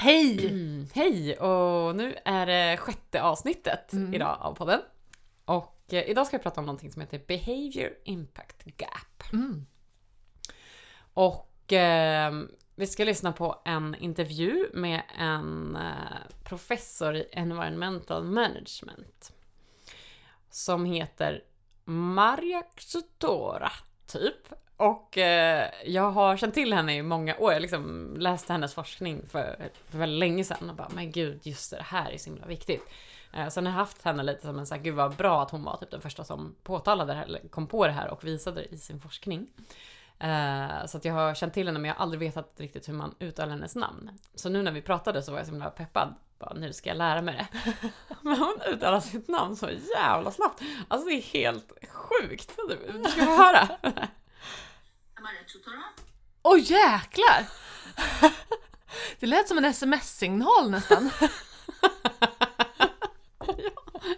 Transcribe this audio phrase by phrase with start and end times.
[0.00, 0.46] Hej!
[0.46, 1.38] Mm, hej!
[1.38, 4.14] Och nu är det sjätte avsnittet Mm.
[4.14, 4.80] idag av podden.
[5.44, 9.32] Och eh, idag ska jag prata om någonting som heter Behavior Impact Gap.
[9.32, 9.66] Mm.
[11.14, 12.32] Och eh,
[12.74, 19.32] vi ska lyssna på en intervju med en eh, professor i Environmental Management.
[20.50, 21.44] Som heter
[21.84, 23.72] Marja Ksutora,
[24.06, 24.48] typ.
[24.78, 27.52] Och eh, jag har känt till henne i många år.
[27.52, 31.70] Jag liksom läste hennes forskning för, för väldigt länge sedan och bara, men gud, just
[31.70, 32.82] det, här är så himla viktigt.
[33.32, 35.50] Eh, sen har jag haft henne lite som en sån här, gud vad bra att
[35.50, 38.24] hon var typ den första som påtalade det här, eller kom på det här och
[38.24, 39.46] visade det i sin forskning.
[40.18, 42.94] Eh, så att jag har känt till henne men jag har aldrig vetat riktigt hur
[42.94, 44.10] man uttalar hennes namn.
[44.34, 46.14] Så nu när vi pratade så var jag så himla peppad.
[46.38, 47.72] Bara, nu ska jag lära mig det.
[48.22, 50.62] men hon uttalar sitt namn så jävla snabbt.
[50.88, 52.58] Alltså det är helt sjukt.
[52.68, 53.68] Du ska få höra.
[56.42, 57.46] Åh jäklar!
[59.20, 61.10] Det lät som en sms-signal nästan.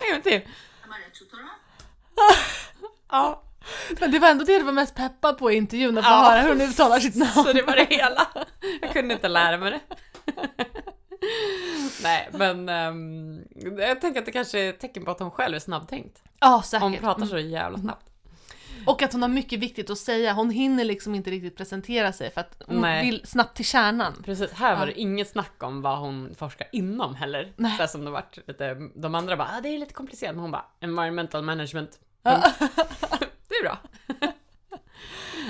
[0.00, 0.40] En gång till.
[3.10, 3.42] Ja,
[4.00, 6.16] Men det var ändå det du var mest peppad på i intervjun, att få Ja.
[6.30, 7.32] höra hur hon uttalar sitt namn.
[7.32, 8.26] så det var det hela.
[8.80, 9.80] Jag kunde inte lära mig det.
[12.02, 13.40] Nej, men ehm,
[13.78, 16.22] jag tänker att det kanske är ett tecken på att hon själv är snabbtänkt.
[16.40, 16.82] Ja, säkert.
[16.82, 17.28] Hon pratar Mm.
[17.28, 18.09] så jävla snabbt.
[18.86, 20.32] Och att hon har mycket viktigt att säga.
[20.32, 23.04] Hon hinner liksom inte riktigt presentera sig för att hon Nej.
[23.04, 24.22] vill snabbt till kärnan.
[24.24, 24.86] Precis, här var Ja.
[24.86, 27.52] det inget snack om vad hon forskar inom heller.
[27.56, 27.76] Nej.
[27.78, 30.50] Så som det varit lite, de andra bara, ah, det är lite komplicerat, men hon
[30.50, 31.98] bara, environmental management.
[32.22, 32.42] Ja.
[33.48, 33.78] det är bra.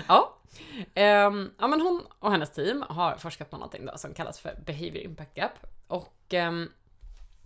[0.06, 0.36] ja.
[0.95, 4.55] Ehm, ja, men hon och hennes team har forskat på någonting då som kallas för
[4.67, 5.53] behavior impact gap.
[5.86, 6.69] Och ehm,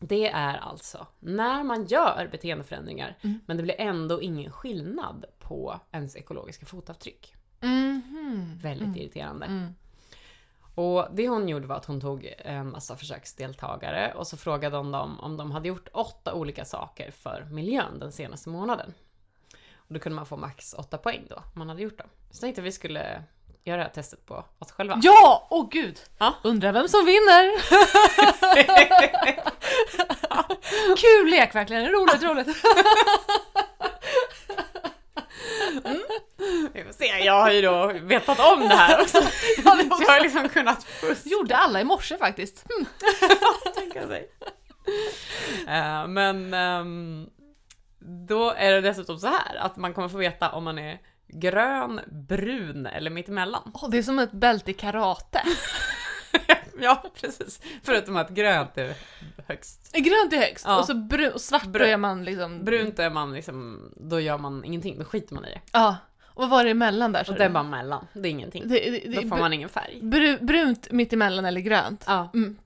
[0.06, 3.41] det är alltså när man gör beteendeförändringar, Mm.
[3.47, 7.34] men det blir ändå ingen skillnad på ens ekologiska fotavtryck.
[7.61, 8.58] Mhm.
[8.62, 8.96] Väldigt Mm.
[9.01, 9.46] irriterande.
[9.46, 9.74] Mm.
[10.74, 14.92] Och det hon gjorde var att hon tog en massa försöksdeltagare och så frågade hon
[14.92, 18.95] dem om de hade gjort åtta olika saker för miljön den senaste månaden.
[19.77, 22.07] Och då kunde man få max åtta poäng då, om man hade gjort dem.
[22.30, 23.23] Så tänkte vi skulle
[23.64, 25.01] göra det här testet på oss själva.
[25.02, 25.47] Ja!
[25.51, 25.98] Åh gud!
[26.19, 26.35] Ja.
[26.42, 27.52] Undrar vem som vinner?
[30.97, 32.48] Kul lek verkligen, roligt, roligt.
[36.73, 39.19] Vi får se, jag har ju då vetat om det här också.
[39.64, 40.02] Ja, det Så också.
[40.02, 41.29] jag har liksom kunnat fuska.
[41.29, 42.64] gjorde alla i morse faktiskt.
[42.69, 42.86] Hmm.
[43.75, 44.31] tänka sig.
[45.69, 47.27] Eh, men ehm,
[48.29, 50.98] då är det dessutom så här att man kommer få veta om man är
[51.29, 53.70] grön, brun eller mittemellan.
[53.74, 55.42] Åh, det är som ett bälte i karate.
[56.80, 57.61] ja, precis.
[57.83, 58.95] Förutom att grönt är
[59.48, 59.92] högst.
[59.92, 60.79] Grönt är högst Ja.
[60.79, 62.64] och så brun, och svart då Brun- är man liksom...
[62.64, 65.61] Brunt är man liksom, då gör man ingenting, då skiter man i det.
[65.73, 65.96] Ja.
[66.27, 67.30] Och vad var det emellan där?
[67.30, 68.68] Och det är bara mellan, det är ingenting.
[68.68, 69.98] det, det, det, Då får man ingen färg.
[70.02, 72.05] bru, brunt mittemellan eller grönt?
[72.07, 72.30] Ja.
[72.34, 72.57] Mm.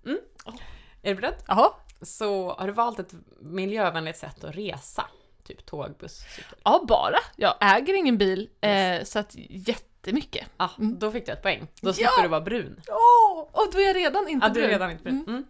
[1.03, 1.35] Är du beredd?
[1.49, 1.71] Jaha.
[2.03, 5.05] Så har du valt ett miljövänligt sätt att resa?
[5.49, 6.59] Typ tåg, buss, cykel.
[6.65, 7.17] Ja, bara.
[7.37, 10.47] Jag äger ingen bil, eh, så att jättemycket.
[10.57, 10.99] Ja, Mm.
[10.99, 11.67] då fick du ett poäng.
[11.81, 12.23] Då slipper Ja!
[12.23, 12.81] du vara brun.
[12.89, 14.71] Åh, och då är jag redan inte Ja, du är brun.
[14.73, 15.25] redan inte brun.
[15.29, 15.45] Mm.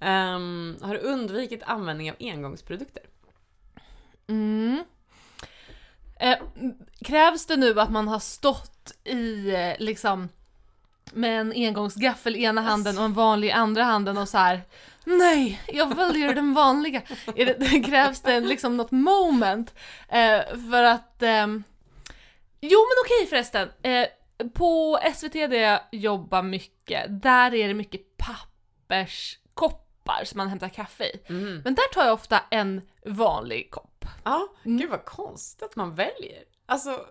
[0.00, 3.02] Ehm, har du undvikit användning av engångsprodukter?
[4.28, 4.84] Mm.
[6.20, 6.36] Eh,
[7.00, 10.28] krävs det nu att man har stått i eh, liksom
[11.12, 14.60] med en engångsgaffel i ena handen och en vanlig i andra handen och så här.
[15.04, 17.02] Nej, jag väljer den vanliga.
[17.36, 19.74] Är det, krävs det liksom något moment?
[20.08, 21.22] Eh, för att...
[21.22, 21.64] ehm,
[22.60, 23.68] jo men okej förresten.
[23.82, 24.06] Eh,
[24.54, 31.04] på SVT där jag jobbar mycket, där är det mycket papperskoppar som man hämtar kaffe
[31.04, 31.20] i.
[31.28, 31.60] Mm.
[31.64, 34.04] Men där tar jag ofta en vanlig kopp.
[34.24, 34.78] Ja, Mm.
[34.78, 36.42] gud vad konstigt att man väljer.
[36.66, 37.06] Alltså,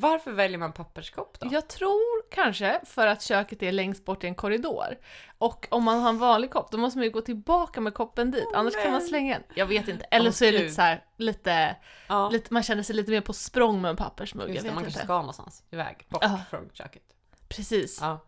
[0.00, 1.48] varför väljer man papperskopp då?
[1.52, 4.98] Jag tror kanske för att köket är längst bort i en korridor.
[5.38, 8.30] Och om man har en vanlig kopp då måste man ju gå tillbaka med koppen
[8.30, 9.08] dit, Åh, annars kan man nej.
[9.08, 9.42] slänga den.
[9.54, 10.04] Jag vet inte.
[10.04, 10.62] Eller Åh, så är det gud.
[10.62, 11.76] lite så här, lite,
[12.08, 14.50] Ja, lite, man känner sig lite mer på språng med en pappersmugg.
[14.50, 16.40] just det, man kanske ska någonstans, iväg, bort Ja.
[16.50, 17.02] från köket.
[17.48, 17.98] Precis.
[18.00, 18.18] Ja.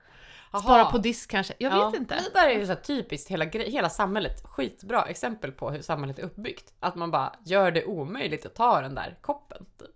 [0.62, 1.55] Spara på disk kanske.
[1.59, 2.15] Jag Ja, vet inte.
[2.15, 4.43] men Det där är ju så typiskt hela, hela samhället.
[4.44, 6.73] Skitbra exempel på hur samhället är uppbyggt.
[6.81, 9.67] Att man bara gör det omöjligt att ta den där koppen.
[9.79, 9.88] Typ.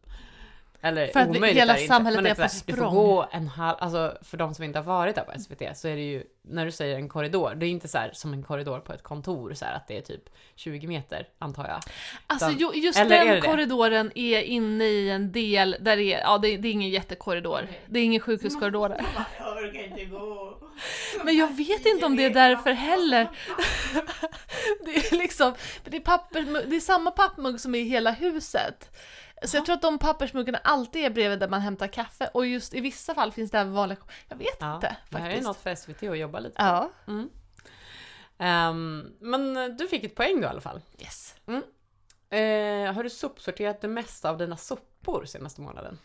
[0.85, 2.77] Eller För att vi- omöjligt hela är inte, samhället men är på här, Du får
[2.77, 2.95] språng.
[2.95, 5.97] gå en halv, alltså för de som inte har varit där på SVT så är
[5.97, 8.79] det ju, när du säger en korridor, det är inte så här som en korridor
[8.81, 10.23] på ett kontor så här att det är typ
[10.55, 11.81] 20 meter antar jag.
[12.27, 13.41] Alltså Utan- ju- just den det det?
[13.41, 17.69] korridoren är inne i en del där det är, ja det, det är ingen jättekorridor.
[17.87, 19.05] Det är ingen sjukhuskorridor där.
[19.39, 20.59] Jag orkar inte gå.
[21.25, 23.29] Men jag vet inte om det är därför heller.
[24.85, 28.91] Det är liksom, det är, papper, det är samma pappmugg som är i hela huset.
[29.45, 32.75] Så jag tror att de pappersmuggarna alltid är bredvid där man hämtar kaffe och just
[32.75, 33.99] i vissa fall finns det även vanliga
[34.29, 35.47] Jag vet Ja, inte det här är faktiskt.
[35.47, 36.55] något för SVT att jobba lite.
[36.59, 36.91] Ja.
[37.09, 37.31] Mm.
[38.39, 40.81] Ehm, men du fick ett poäng då i alla fall.
[40.99, 41.35] Yes.
[42.31, 45.99] Eh, har du sopsorterat det mesta av dina sopor senaste månaden?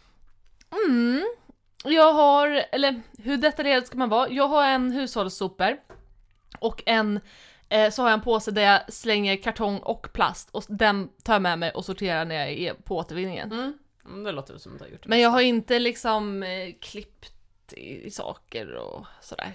[0.88, 1.26] Mm.
[1.84, 4.30] Jag har, eller hur detaljerad ska man vara?
[4.30, 5.78] Jag har en hushållssopor
[6.60, 7.20] och en
[7.70, 11.34] eh, så har jag en påse där jag slänger kartong och plast och den tar
[11.34, 13.52] jag med mig och sorterar när jag är på återvinningen.
[13.52, 13.78] Mm.
[14.06, 15.10] Mm, Det låter som att du har gjort det.
[15.10, 17.34] Men jag har inte liksom eh, klippt
[17.74, 19.54] i, i saker och sådär.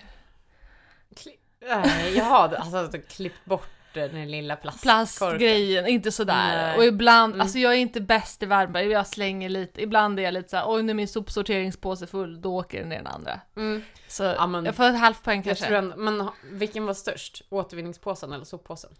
[1.60, 4.90] Nej, jaha, alltså klippt bort den lilla plastkorken.
[5.38, 6.56] Plastgrejen, inte sådär.
[6.66, 6.76] Nej.
[6.76, 7.40] Och ibland, Mm.
[7.40, 10.64] alltså jag är inte bäst i Varberg, jag slänger lite, ibland är jag lite såhär,
[10.68, 13.40] oj nu är min sopsorteringspåse full, då åker den ner den andra.
[13.56, 13.82] Mm.
[14.08, 15.66] Så Ja, men- jag får ett halvt poäng Jag kanske.
[15.66, 17.42] tror ändå, men vilken var störst?
[17.50, 18.90] Återvinningspåsen eller soppåsen?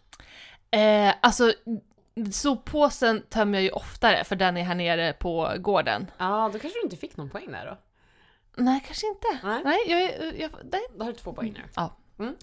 [0.71, 1.53] Eh, alltså,
[2.33, 6.11] soppåsen tömmer jag ju oftare för den är här nere på gården.
[6.19, 7.79] Ja, då kanske du inte fick någon poäng där då.
[8.57, 9.47] Nej, kanske inte.
[9.49, 9.61] Nej.
[9.65, 10.81] Nej, jag, är- jag, nej.
[10.99, 11.61] Då har du två poäng nu.
[11.77, 11.97] Ja.
[12.19, 12.37] Mm.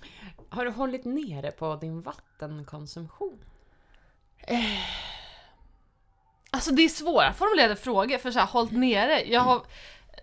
[0.49, 3.39] Har du hållit nere på din vattenkonsumtion?
[6.51, 9.23] Alltså det är svåra formulerade frågor för så här, hållt nere.
[9.23, 9.61] Jag har,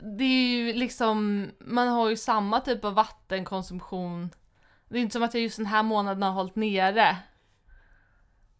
[0.00, 4.30] det är ju liksom, man har ju samma typ av vattenkonsumtion.
[4.88, 7.16] Det är inte som att jag just den här månaden har hållit nere.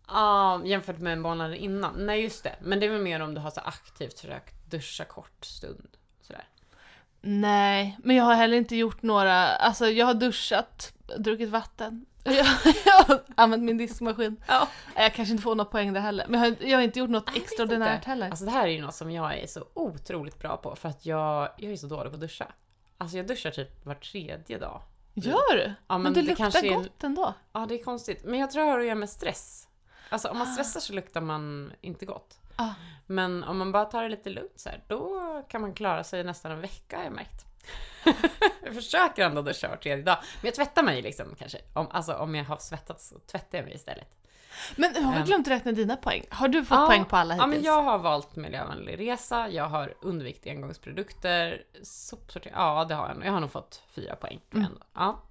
[0.09, 2.07] Ja, jämfört med månaden innan.
[2.07, 2.57] Nej, just det.
[2.61, 5.96] Men det är väl mer om du har så aktivt försökt duscha kort stund.
[7.21, 12.07] Nej, men jag har heller inte gjort några, alltså jag har duschat, druckit vatten.
[12.25, 12.35] Jag,
[12.85, 14.37] jag har använt min diskmaskin.
[14.49, 14.69] Ja.
[14.97, 16.27] Jag kanske inte får något poäng där heller.
[16.29, 18.31] Men jag har, jag har inte gjort något Jag extraordinärt heller.
[18.31, 21.07] Alltså det här är ju något som jag är så otroligt bra på för att
[21.07, 22.47] jag, jag är så dålig på att duscha.
[22.99, 24.83] Alltså jag duschar typ var tredje dag.
[25.15, 25.65] Gör du?
[25.65, 27.35] Ja, men, men det, det luktar kanske är- gott ändå.
[27.53, 28.25] Ja, det är konstigt.
[28.25, 29.69] Men jag tror det har att göra med stress.
[30.09, 32.39] Alltså om man stressar så luktar man inte gott.
[32.57, 32.71] Ah.
[33.07, 36.25] Men om man bara tar det lite lugnt så här, då kan man klara sig
[36.25, 37.45] nästan en vecka har jag märkt.
[38.65, 40.19] jag försöker ändå duscha var tredje dag.
[40.41, 41.59] Men jag tvättar mig liksom kanske.
[41.75, 44.13] Om, alltså om jag har svettats så tvättar jag mig istället.
[44.77, 45.25] Men jag har Ehm.
[45.25, 46.25] glömt räkna dina poäng.
[46.31, 47.43] Har du fått Ja, poäng på alla hittills?
[47.43, 53.09] Ja, men jag har valt miljövänlig resa, jag har undvikit engångsprodukter, sopsortering, ja det har
[53.09, 53.27] jag nog.
[53.27, 54.41] Jag har nog fått fyra poäng.
[54.53, 54.67] Mm.
[54.67, 54.81] Ändå.
[54.95, 55.23] Ja.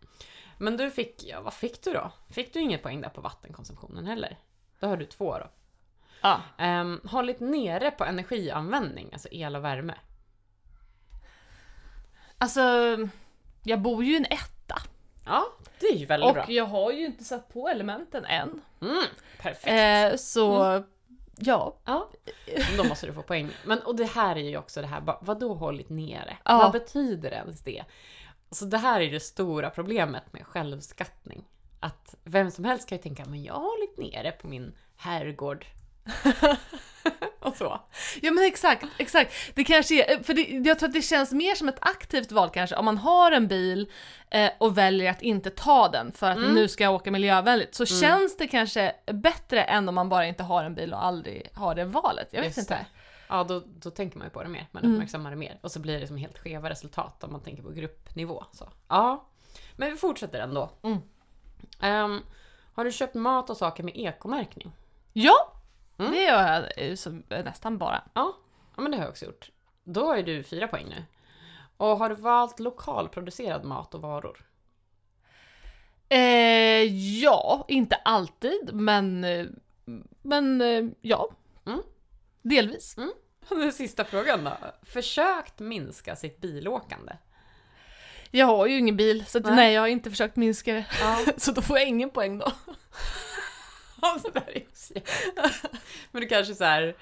[0.57, 2.11] Men du fick, ja vad fick du då?
[2.29, 4.37] Fick du inget poäng där på vattenkonsumtionen heller?
[4.79, 5.47] Då har du två då.
[6.21, 6.41] Ja.
[6.59, 9.95] Um, hållit nere på energianvändning, alltså el och värme.
[12.37, 12.61] Alltså,
[13.63, 14.75] jag bor ju i en etta.
[15.25, 15.45] Ja,
[15.79, 16.45] det är ju väldigt Och bra.
[16.47, 18.61] jag har ju inte satt på elementen än.
[18.81, 19.03] Mm,
[19.41, 19.67] perfekt.
[20.13, 20.83] Eh, så,
[21.37, 21.75] ja.
[21.85, 22.09] Ja,
[22.77, 23.49] då måste du få poäng.
[23.65, 26.37] Men och det här är ju också det här, ba- vadå hållit nere?
[26.45, 26.57] Ja.
[26.57, 27.83] Vad betyder ens det?
[28.51, 31.43] Så det här är det stora problemet med självskattning.
[31.79, 35.65] Att vem som helst kan ju tänka, men jag har hållit nere på min herrgård.
[37.39, 37.79] och så.
[38.21, 39.33] Ja men exakt, exakt.
[39.55, 42.49] Det kanske är, för det, jag tror att det känns mer som ett aktivt val
[42.53, 43.91] kanske om man har en bil
[44.29, 46.53] eh, och väljer att inte ta den för att Mm.
[46.53, 50.43] nu ska jag åka miljövänligt så känns det kanske bättre än om man bara inte
[50.43, 52.27] har en bil och aldrig har det valet.
[52.31, 52.73] Jag vet Just inte.
[52.73, 52.85] det.
[53.27, 54.67] Ja, då, då tänker man ju på det mer.
[54.71, 54.95] Man Mm.
[54.95, 55.59] uppmärksammar det mer.
[55.61, 58.45] Och så blir det som helt skeva resultat om man tänker på gruppnivå.
[58.51, 58.69] Så.
[58.87, 59.25] Ja,
[59.75, 60.69] men vi fortsätter ändå.
[60.83, 60.97] Mm.
[61.81, 62.21] Ehm,
[62.73, 64.71] har du köpt mat och saker med ekomärkning?
[65.13, 65.51] Ja,
[65.97, 66.11] Mm.
[66.11, 68.03] det gör jag eh, eh, nästan bara.
[68.13, 68.37] Ja,
[68.75, 69.49] ja men det har jag också gjort.
[69.83, 71.03] Då har ju du fyra poäng nu.
[71.77, 74.45] Och har du valt lokalproducerad mat och varor?
[76.09, 76.83] Eh,
[77.21, 79.45] ja, inte alltid men, eh,
[80.21, 80.61] men
[81.01, 81.29] ja.
[81.65, 81.81] Mm.
[82.41, 82.95] Delvis.
[83.49, 84.57] Den sista frågan då.
[84.83, 87.13] Försökt minska sitt bilåkande?
[88.31, 89.55] Jag har ju ingen bil så Nej.
[89.55, 89.73] nej.
[89.73, 90.85] jag har inte försökt minska det.
[90.99, 92.51] Ja, Så då får jag ingen poäng då.
[94.23, 94.63] det där är
[96.11, 96.95] Men du kanske så här.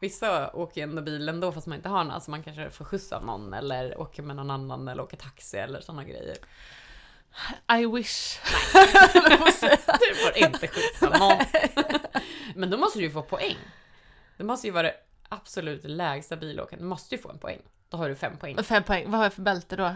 [0.00, 2.84] Vissa åker ju ändå bil ändå fast man inte har någon, så man kanske får
[2.84, 6.36] skjuts av någon eller åker med någon annan eller åker taxi eller sådana grejer.
[7.78, 8.38] I wish.
[10.00, 11.38] Du får inte skjuts av någon.
[12.54, 13.56] Men då måste du ju få poäng.
[14.36, 14.94] Det måste ju vara det
[15.28, 16.80] absolut lägsta bilåkandet.
[16.80, 17.62] Du måste ju få en poäng.
[17.88, 18.62] Då har du fem poäng.
[18.62, 19.94] Fem poäng, vad har jag för bälte då?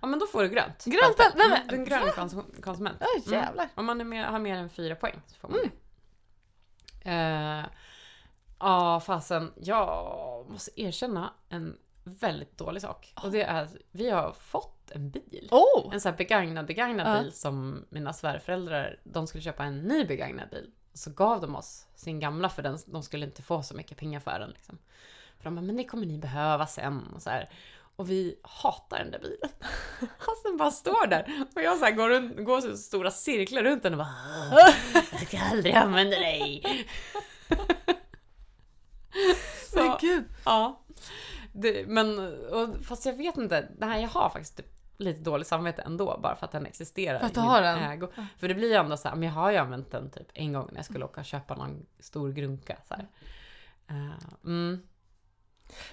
[0.00, 0.84] Ja men då får du grönt.
[0.84, 1.38] Grönt bälte?
[1.38, 2.96] Nej, men- Mm, Du är en grön kons- konsument.
[3.16, 3.68] Oj jävlar.
[3.74, 5.70] Om man är mer, har mer än fyra poäng så får man det.
[7.10, 7.64] Eh,
[8.60, 9.52] Ja, fasen.
[9.56, 13.12] Jag måste erkänna en väldigt dålig sak.
[13.24, 15.48] Och det är att vi har fått en bil.
[15.50, 15.94] Oh!
[15.94, 17.22] En sån här begagnad, begagnad Ja.
[17.22, 20.70] bil som mina svärföräldrar, de skulle köpa en ny begagnad bil.
[20.94, 24.20] Så gav de oss sin gamla för den, de skulle inte få så mycket pengar
[24.20, 24.50] för den.
[24.50, 24.78] Liksom.
[25.36, 27.06] För de bara, men det kommer ni behöva sen.
[27.14, 27.48] Och, så här.
[27.96, 29.50] Och vi hatar den där bilen.
[30.18, 31.46] Och sen bara står där.
[31.56, 34.14] Och jag så här går, runt, går så stora cirklar runt den och bara
[34.52, 34.74] "Åh,
[35.12, 36.62] Jag ska aldrig använda dig.
[39.70, 40.24] Så, Men gud.
[40.44, 40.80] ja.
[41.52, 42.18] Det, men,
[42.52, 44.66] och, fast jag vet inte, det här, jag har faktiskt typ
[44.98, 47.78] lite dåligt samvete ändå bara för att den existerar För att du har den?
[47.78, 48.08] ägo.
[48.38, 50.52] För det blir ju ändå så här, men jag har ju använt den typ en
[50.52, 52.76] gång när jag skulle åka och köpa någon stor grunka.
[52.88, 53.08] Så här.
[53.88, 54.82] Eh, mm.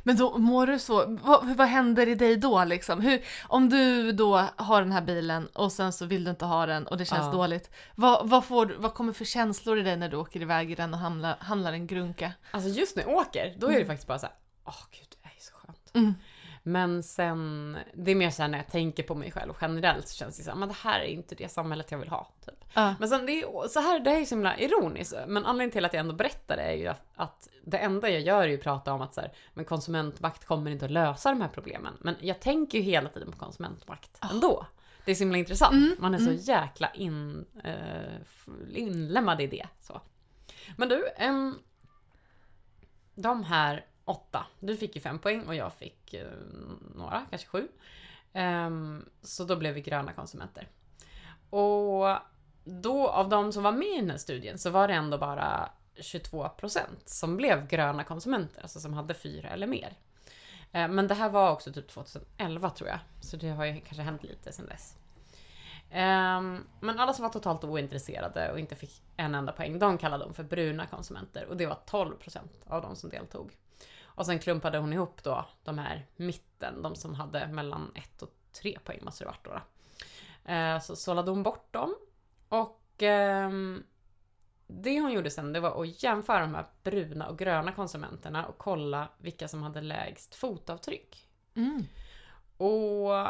[0.03, 3.01] Men då mår du så, vad, vad händer i dig då liksom?
[3.01, 6.65] Hur, om du då har den här bilen och sen så vill du inte ha
[6.65, 7.31] den och det känns Ja.
[7.31, 7.69] dåligt.
[7.95, 10.93] Vad, vad, får, vad kommer för känslor i dig när du åker iväg i den
[10.93, 12.31] och handlar, handlar en grunka?
[12.51, 14.27] Alltså just när jag åker, då är det faktiskt bara så
[14.65, 15.91] åh gud det är så skönt.
[15.93, 16.13] Mm.
[16.65, 20.15] Men sen, det är mer så här när jag tänker på mig själv generellt så
[20.15, 22.31] känns det så här, men det här är inte det samhället jag vill ha.
[22.45, 22.65] Typ.
[22.73, 22.95] Ja.
[22.99, 25.85] Men sen det är, så här, det här är så himla ironiskt, men anledningen till
[25.85, 28.55] att jag ändå berättar det är ju att, att det enda jag gör är ju
[28.57, 31.93] att prata om att så här, men konsumentmakt kommer inte att lösa de här problemen.
[32.01, 34.65] Men jag tänker ju hela tiden på konsumentmakt ändå.
[35.05, 35.99] Det är så himla intressant.
[35.99, 39.67] Man är så jäkla in, eh, f- inlemmad i det.
[39.81, 40.01] Så.
[40.77, 41.55] Men du, ehm,
[43.15, 46.27] de här åtta, du fick ju fem poäng och jag fick eh,
[46.95, 47.67] några, kanske sju.
[48.33, 50.67] Um, så då blev vi gröna konsumenter.
[51.49, 52.17] Och
[52.63, 55.69] då av de som var med i den här studien så var det ändå bara
[55.95, 59.93] 22% som blev gröna konsumenter, alltså som hade fyra eller mer.
[60.71, 64.01] Eh, Men det här var också typ 2011 tror jag, så det har ju kanske
[64.03, 64.97] hänt lite sedan dess.
[65.91, 70.23] Ehm, men alla som var totalt ointresserade och inte fick en enda poäng, de kallade
[70.23, 73.51] de för bruna konsumenter och det var 12% av de som deltog.
[74.15, 78.29] Och sen klumpade hon ihop då de här mitten, de som hade mellan 1 och
[78.51, 79.51] 3 poäng måste det varit då.
[80.45, 80.51] då.
[80.51, 81.95] Eh, Så sållade hon bort dem.
[82.49, 83.83] Och ehm,
[84.67, 88.57] det hon gjorde sen det var att jämföra de här bruna och gröna konsumenterna och
[88.57, 91.27] kolla vilka som hade lägst fotavtryck.
[91.55, 91.83] Mm.
[92.57, 93.27] Och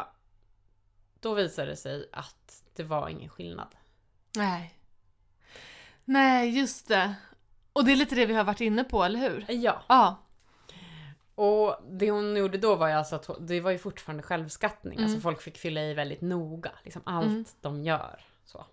[1.20, 3.68] då visade det sig att det var ingen skillnad.
[4.36, 4.78] Nej.
[6.04, 7.14] Nej, just det.
[7.72, 9.44] Och det är lite det vi har varit inne på, eller hur?
[9.48, 9.82] Ja.
[9.88, 10.16] Ja.
[11.34, 14.92] Och det hon gjorde då var ju alltså att hon- det var ju fortfarande självskattning.
[14.98, 15.04] Mm.
[15.04, 16.70] Alltså folk fick fylla i väldigt noga.
[16.84, 17.44] Liksom allt Mm.
[17.60, 18.24] de gör.
[18.44, 18.66] Så.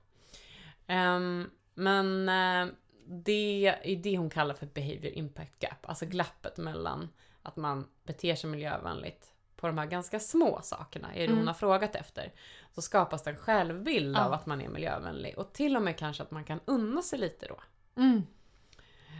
[0.87, 2.73] Ehm, men eh,
[3.05, 5.85] det är det hon kallar för behavior impact gap.
[5.89, 7.09] Alltså glappet mellan
[7.43, 11.37] att man beter sig miljövänligt på de här ganska små sakerna, är det Mm.
[11.37, 12.33] hon har frågat efter.
[12.71, 14.25] Så skapas det en självbild Ja.
[14.25, 15.37] av att man är miljövänlig.
[15.37, 17.59] Och till och med kanske att man kan unna sig lite då.
[18.01, 18.21] Mm.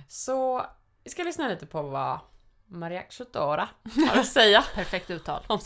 [0.07, 0.65] Så
[1.03, 2.19] vi ska lyssna lite på vad
[2.71, 4.63] Maria Chutora har att säga?
[4.75, 5.43] Perfekt uttal.
[5.47, 5.59] om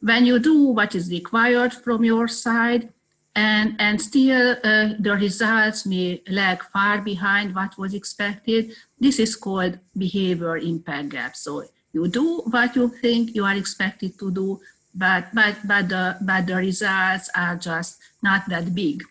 [0.00, 2.88] when you do what is required from your side
[3.34, 9.36] and and still uh, the results may lag far behind what was expected this is
[9.36, 11.36] called behavior impact gap.
[11.36, 14.60] So you do what you think you are expected to do
[14.94, 19.02] but but but the but the results are just not that big.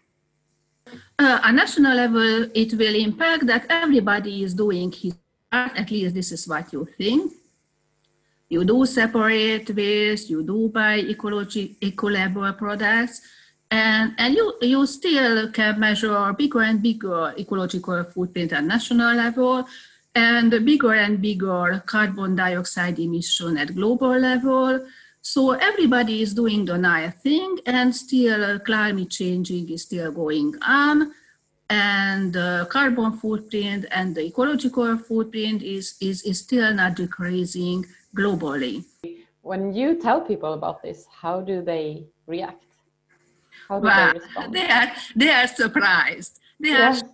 [1.20, 5.14] Uh, on national level it will impact that everybody is doing his
[5.76, 7.32] at least this is what you think
[8.50, 13.22] you do separate waste, you do buy ecology, eco-label products,
[13.70, 19.68] and, and you, you still can measure bigger and bigger ecological footprint at national level
[20.16, 24.80] and bigger and bigger carbon dioxide emission at global level.
[25.22, 31.12] So everybody is doing the nice thing and still climate changing is still going on
[31.70, 38.86] and the carbon footprint and the ecological footprint is, is, is still not decreasing globally.
[39.42, 42.64] When you tell people about this, how do they react?
[43.68, 44.54] How do Well, they respond?
[44.54, 46.40] they are they are surprised.
[46.60, 47.02] They Yes.
[47.02, 47.10] are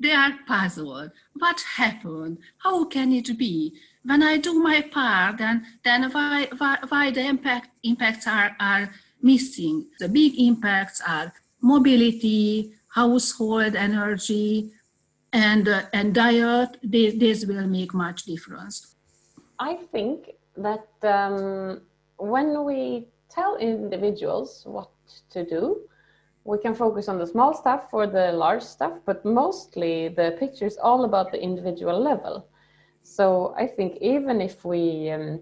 [0.00, 1.10] they are puzzled.
[1.34, 2.38] What happened?
[2.58, 3.74] How can it be?
[4.04, 8.90] When I do my part, then then why why, why the impact impacts are, are
[9.22, 9.86] missing?
[9.98, 14.70] The big impacts are mobility, household energy,
[15.32, 16.70] and uh, and diet.
[16.82, 18.96] This, this will make much difference.
[19.58, 21.82] I think that um,
[22.18, 24.90] when we tell individuals what
[25.30, 25.80] to do,
[26.44, 30.66] we can focus on the small stuff or the large stuff, but mostly the picture
[30.66, 32.46] is all about the individual level.
[33.02, 35.40] So I think even if we um,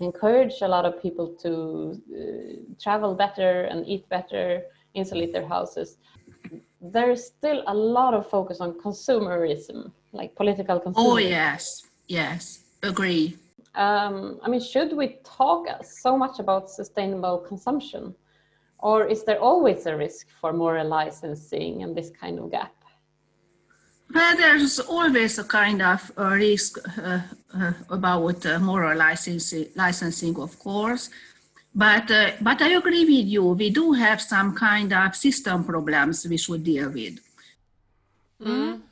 [0.00, 4.62] encourage a lot of people to uh, travel better and eat better,
[4.94, 5.98] insulate their houses,
[6.80, 10.94] there's still a lot of focus on consumerism, like political consumerism.
[10.96, 13.36] Oh yes, yes, agree.
[13.74, 18.14] um, I mean, should we talk so much about sustainable consumption?
[18.78, 22.72] Or is there always a risk for moral licensing and this kind of gap?
[24.14, 27.20] Well, there's always a kind of uh, risk uh,
[27.54, 31.10] uh, about uh, moral licensing, licensing, of course.
[31.78, 33.54] But, uh, but I agree with you.
[33.54, 37.22] We do have some kind of system problems we should deal with.
[38.44, 38.82] Mm.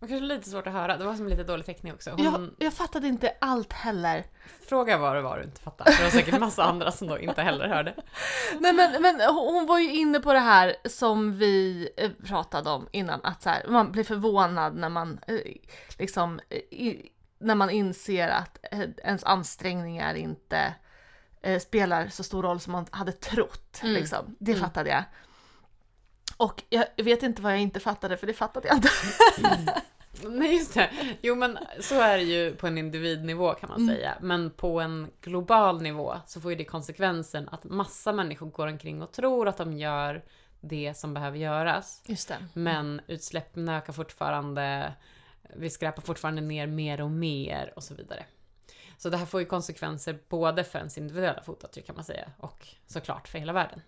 [0.00, 0.96] Och kanske lite svårt att höra.
[0.96, 2.10] Det var som lite dålig täckning också.
[2.10, 4.24] Hon Jag, jag fattade inte allt heller.
[4.68, 5.92] Fråga vad det var du inte fattade.
[5.92, 7.94] För det var säkert massa andra som då inte heller hörde.
[8.60, 12.88] Nej men, men hon var ju inne på det här som vi eh, pratade om
[12.92, 15.36] innan, att så här, man blir förvånad när man eh,
[15.98, 16.40] liksom
[16.70, 20.74] i, när man inser att eh, ens ansträngningar inte
[21.44, 23.80] eh, spelar så stor roll som man hade trott.
[23.82, 23.94] Mm.
[23.94, 24.36] Liksom.
[24.38, 24.62] Det Mm.
[24.64, 25.04] fattade jag.
[26.36, 28.88] Och jag vet inte vad jag inte fattade, för det fattade jag inte.
[30.28, 30.90] Nej just det.
[31.22, 33.94] Jo men så är det ju på en individnivå kan man Mm.
[33.96, 34.14] säga.
[34.20, 39.02] Men på en global nivå så får ju det konsekvensen att massa människor går omkring
[39.02, 40.24] och tror att de gör
[40.60, 42.02] det som behöver göras.
[42.06, 42.36] Just det.
[42.52, 44.92] Men utsläppen ökar fortfarande,
[45.56, 48.24] vi skräpar fortfarande ner mer och mer och så vidare.
[49.04, 52.66] Så det här får ju konsekvenser både för ens individuella fotavtryck kan man säga och
[52.86, 53.80] såklart för hela världen.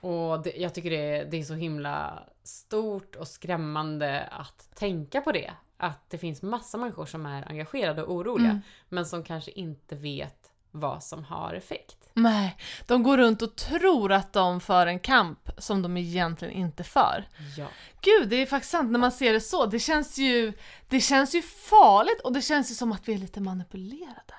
[0.00, 5.32] Och det, jag tycker det, det är så himla stort och skrämmande att tänka på
[5.32, 5.52] det.
[5.76, 8.62] Att det finns massa människor som är engagerade och oroliga Mm.
[8.88, 10.39] men som kanske inte vet
[10.70, 11.96] vad som har effekt.
[12.14, 16.84] Nej, de går runt och tror att de för en kamp som de egentligen inte
[16.84, 17.28] för.
[17.56, 17.66] Ja.
[18.00, 19.66] Gud, det är faktiskt sant när man ser det så.
[19.66, 20.52] Det känns ju,
[20.88, 24.34] det känns ju farligt och det känns ju som att vi är lite manipulerade.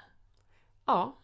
[0.86, 1.18] Ja,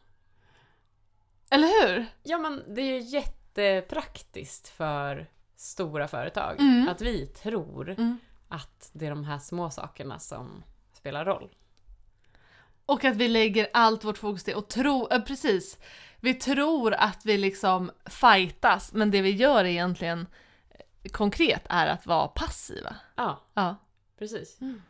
[1.49, 2.05] Eller hur?
[2.23, 6.87] Ja men det är ju jättepraktiskt för stora företag Mm.
[6.89, 8.17] att vi tror Mm.
[8.47, 11.49] att det är de här små sakerna som spelar roll.
[12.87, 15.77] Och att vi lägger allt vårt fokus till och tro, äh, precis.
[16.19, 20.27] Vi tror att vi liksom fightas, men det vi gör egentligen
[21.03, 22.95] eh, konkret är att vara passiva.
[23.15, 23.75] Ja, Ja.
[24.19, 24.61] precis.
[24.61, 24.81] Mm.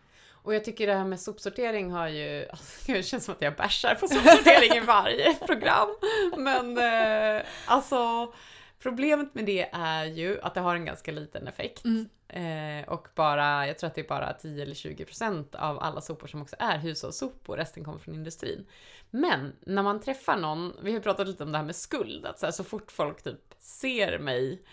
[0.44, 3.56] Och jag tycker det här med sopsortering har ju, alltså, det känns som att jag
[3.56, 5.90] bärsar på sopsortering i varje program.
[6.38, 8.34] Men eh, alltså
[8.80, 11.86] problemet med det är ju att det har en ganska liten effekt.
[11.86, 12.10] Mm.
[12.30, 16.02] Eh, och bara, jag tror att det är bara 10 eller 20 procent av alla
[16.02, 18.66] sopor som också är hushållssopor, resten kommer från industrin.
[19.10, 22.40] Men när man träffar någon, vi har pratat lite om det här med skuld, att
[22.40, 24.64] så, här, så fort folk typ ser mig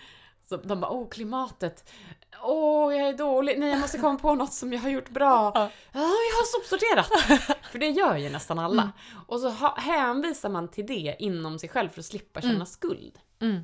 [0.48, 1.90] så de bara åh klimatet,
[2.42, 5.52] åh jag är dålig, nej jag måste komma på något som jag har gjort bra.
[5.54, 5.70] Ja.
[5.92, 7.08] Ja, jag har sopsorterat!
[7.70, 8.82] För det gör ju nästan alla.
[8.82, 8.94] Mm.
[9.26, 12.66] Och så ha, hänvisar man till det inom sig själv för att slippa känna Mm.
[12.66, 13.18] skuld.
[13.40, 13.60] Mm.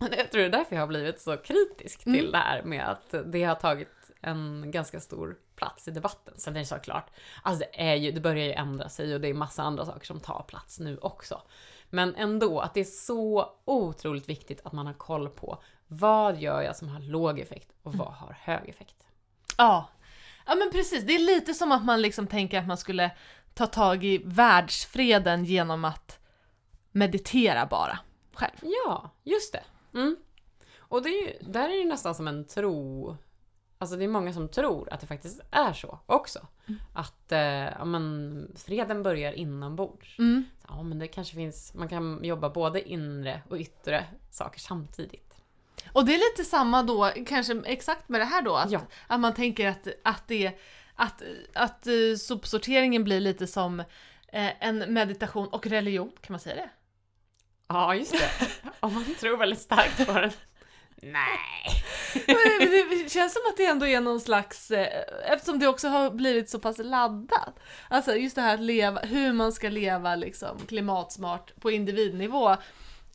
[0.00, 2.32] Jag tror det är därför jag har blivit så kritisk till Mm.
[2.32, 3.88] det här med att det har tagit
[4.20, 6.34] en ganska stor plats i debatten.
[6.36, 7.10] Sen är det såklart,
[7.42, 10.06] alltså det, är ju, det börjar ju ändra sig och det är massa andra saker
[10.06, 11.42] som tar plats nu också.
[11.90, 16.62] Men ändå, att det är så otroligt viktigt att man har koll på vad gör
[16.62, 18.96] jag som har låg effekt och vad har hög effekt.
[19.58, 19.88] Ja.
[20.46, 21.04] ja, men precis.
[21.04, 23.10] Det är lite som att man liksom tänker att man skulle
[23.54, 26.18] ta tag i världsfreden genom att
[26.92, 27.98] meditera bara
[28.34, 28.56] själv.
[28.62, 29.62] Ja, just det.
[29.94, 30.16] Mm.
[30.78, 33.16] Och det är ju, där är det nästan som en tro.
[33.78, 36.46] Alltså det är många som tror att det faktiskt är så också.
[36.94, 37.38] Att eh,
[37.78, 40.18] ja, men, freden börjar inombords.
[40.18, 40.44] Mm.
[40.68, 45.34] Ja, men det kanske finns, man kan jobba både inre och yttre saker samtidigt.
[45.92, 48.80] Och det är lite samma då, kanske exakt med det här då, att, Ja.
[49.06, 50.58] att man tänker att, att, det,
[50.94, 51.22] att,
[51.54, 53.80] att eh, sopsorteringen blir lite som
[54.32, 56.70] eh, en meditation och religion, kan man säga det?
[57.70, 58.30] Ja, just det.
[58.80, 60.32] Om man tror väldigt starkt på det.
[61.02, 61.84] Nej.
[62.26, 66.10] Men det, känns som att det ändå är någon slags, eh, eftersom det också har
[66.10, 67.60] blivit så pass laddat.
[67.88, 72.56] Alltså just det här att leva, hur man ska leva liksom klimatsmart på individnivå.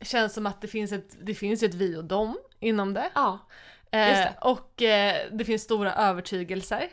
[0.02, 3.10] Känns som att det finns ett, det finns ett vi och dem inom det.
[3.14, 3.38] Ja,
[3.90, 4.34] Eh, Just det.
[4.40, 6.88] och eh, det finns stora övertygelser.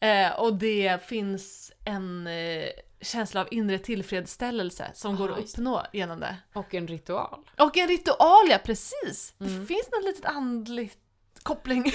[0.00, 2.68] Eh, och det finns en eh,
[3.04, 6.36] känsla av inre tillfredsställelse som går Ja, att uppnå genom det.
[6.54, 7.38] och en ritual.
[7.58, 9.34] Och en ritual, ja precis!
[9.38, 9.66] Det Mm.
[9.66, 10.98] finns något litet andligt
[11.42, 11.92] koppling.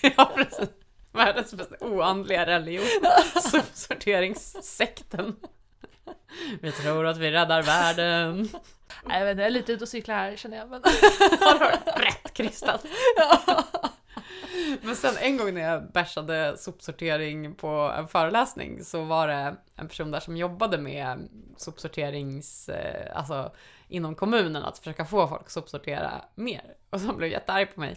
[0.16, 0.68] Ja, precis.
[1.12, 2.86] Världens mest oandliga religion.
[3.42, 5.36] Sopsorteringssekten.
[6.60, 8.48] Vi tror att vi räddar världen.
[9.04, 10.68] Nej, jag vet inte, jag är lite ute och cyklar här känner jag.
[10.70, 10.82] Men...
[11.40, 12.86] Har du rätt krystat?
[14.82, 19.88] Men sen en gång när jag bärsade sopsortering på en föreläsning så var det en
[19.88, 23.52] person där som jobbade med sopsorterings, eh, alltså
[23.88, 26.74] inom kommunen att försöka få folk att sopsortera mer.
[26.90, 27.96] Och så blev jättearg på mig.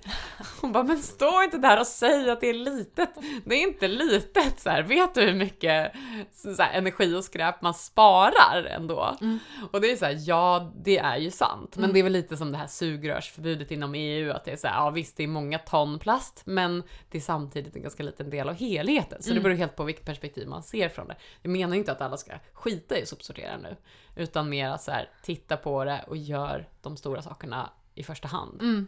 [0.62, 3.10] Hon bara, men stå inte där och säg att det är litet.
[3.46, 4.60] Det är inte litet.
[4.60, 5.92] Så här, vet du hur mycket
[6.34, 9.16] så här, energi och skräp man sparar ändå?
[9.22, 9.40] Mm.
[9.72, 11.76] Och det är så här, ja det är ju sant.
[11.76, 11.94] Men Mm.
[11.94, 14.32] det är väl lite som det här sugrörsförbudet inom EU.
[14.32, 16.42] Att det är så här, ja visst det är många ton plast.
[16.46, 19.22] Men det är samtidigt en ganska liten del av helheten.
[19.22, 19.44] Så det Mm.
[19.44, 21.16] beror helt på vilket perspektiv man ser från det.
[21.42, 23.76] Jag menar inte att alla ska skita i att sopsortera nu.
[24.16, 28.28] Utan mer att så här, titta på det och gör de stora sakerna i första
[28.28, 28.62] hand.
[28.62, 28.88] Mm.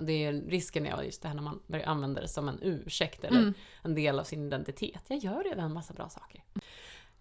[0.00, 3.24] Det är risken är just det här när man börjar använda det som en ursäkt
[3.24, 3.54] eller Mm.
[3.82, 5.02] en del av sin identitet.
[5.06, 6.44] Jag gör redan en massa bra saker.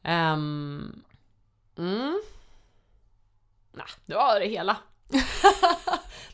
[0.04, 1.04] Um,
[1.78, 2.22] mm.
[3.72, 4.78] Nah, det var det hela.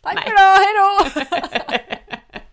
[0.02, 0.24] Tack Nej.
[0.24, 1.10] för idag, hejdå!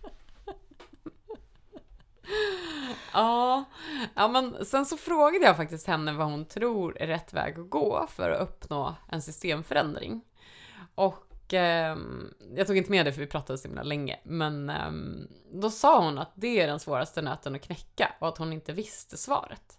[3.13, 3.63] ja,
[4.15, 7.69] ja, men sen så frågade jag faktiskt henne vad hon tror är rätt väg att
[7.69, 10.21] gå för att uppnå en systemförändring.
[10.95, 15.27] Och ehm, jag tog inte med det för vi pratade så himla länge, men ehm,
[15.53, 18.73] då sa hon att det är den svåraste nöten att knäcka och att hon inte
[18.73, 19.77] visste svaret.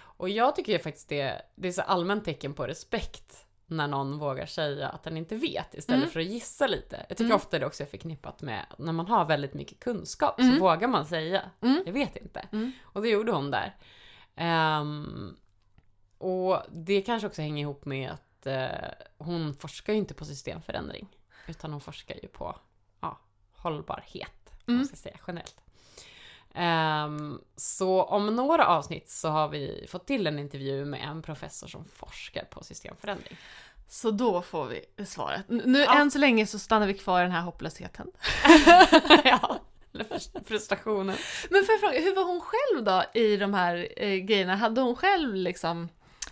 [0.00, 4.46] Och jag tycker faktiskt det, det är så allmänt tecken på respekt när någon vågar
[4.46, 6.10] säga att den inte vet istället Mm.
[6.10, 6.96] för att gissa lite.
[7.08, 7.36] Jag tycker Mm.
[7.36, 10.58] ofta det också är förknippat med när man har väldigt mycket kunskap så Mm.
[10.58, 11.82] vågar man säga Mm.
[11.86, 12.48] jag vet inte.
[12.52, 12.72] Mm.
[12.82, 13.76] Och det gjorde hon där.
[14.36, 15.36] Ehm,
[16.18, 18.68] och det kanske också hänger ihop med att eh,
[19.18, 21.08] hon forskar ju inte på systemförändring.
[21.46, 22.56] Utan hon forskar ju på
[23.00, 23.18] ja,
[23.56, 24.86] hållbarhet, man Mm.
[24.86, 25.56] ska säga generellt.
[26.54, 31.66] Ehm, så om några avsnitt så har vi fått till en intervju med en professor
[31.68, 33.36] som forskar på systemförändring.
[33.88, 35.44] Så då får vi svaret.
[35.48, 35.98] Nu Ja.
[36.00, 38.10] än så länge så stannar vi kvar i den här hopplösheten.
[39.24, 39.60] ja,
[39.92, 41.16] eller frus- frustrationen.
[41.50, 44.56] Men får jag fråga, hur var hon själv då i de här eh, grejerna?
[44.56, 45.88] Hade hon själv liksom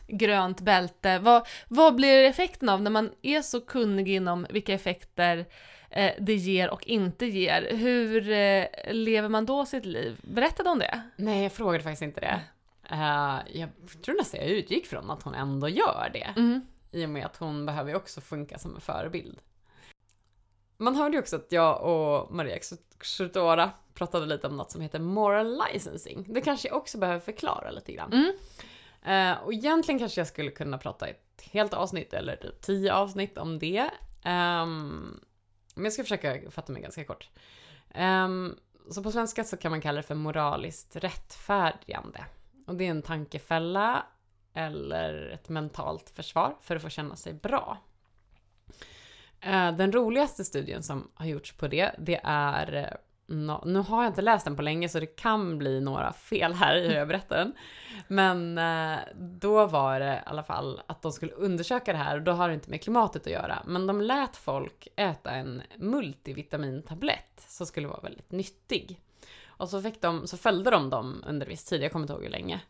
[0.09, 1.19] grönt bälte?
[1.19, 5.47] Vad, vad blir effekten av när man är så kunnig inom vilka effekter
[5.91, 7.77] eh, det ger och inte ger?
[7.77, 10.21] Hur eh, lever man då sitt liv?
[10.23, 11.03] Berättade hon det?
[11.17, 12.41] Nej, jag frågade faktiskt inte det.
[12.91, 13.69] Eh, jag
[14.05, 16.33] tror nästan jag utgick från att hon ändå gör det.
[16.37, 16.61] Mm.
[16.91, 19.39] I och med att hon behöver ju också funka som en förebild.
[20.77, 22.59] Man hörde ju också att jag och Maria
[23.01, 26.27] Xutora pratade lite om något som heter moral licensing.
[26.29, 28.13] Det kanske jag också behöver förklara lite grann.
[28.13, 28.33] Mm.
[29.03, 32.95] Eh, och egentligen kanske jag skulle kunna prata i ett helt avsnitt eller typ tio
[32.95, 33.91] avsnitt om det.
[34.25, 35.21] Ehm,
[35.75, 37.29] men jag ska försöka fatta mig ganska kort.
[37.95, 38.57] Ehm,
[38.91, 42.25] så på svenska så kan man kalla det för moraliskt rättfärdigande.
[42.67, 44.07] Och det är en tankefälla
[44.55, 47.79] eller ett mentalt försvar för att få känna sig bra.
[49.41, 52.99] Eh, den roligaste studien som har gjorts på det, det är
[53.31, 56.53] No, nu har jag inte läst den på länge så det kan bli några fel
[56.53, 57.55] här i hur jag berättar den.
[58.09, 62.23] Men eh, då var det i alla fall att de skulle undersöka det här och
[62.23, 63.63] då har det inte med klimatet att göra.
[63.67, 69.01] Men de lät folk äta en multivitamintablett som skulle vara väldigt nyttig.
[69.47, 72.23] Och så, fick de, så följde de dem under viss tid, jag kommer inte ihåg
[72.23, 72.61] hur länge.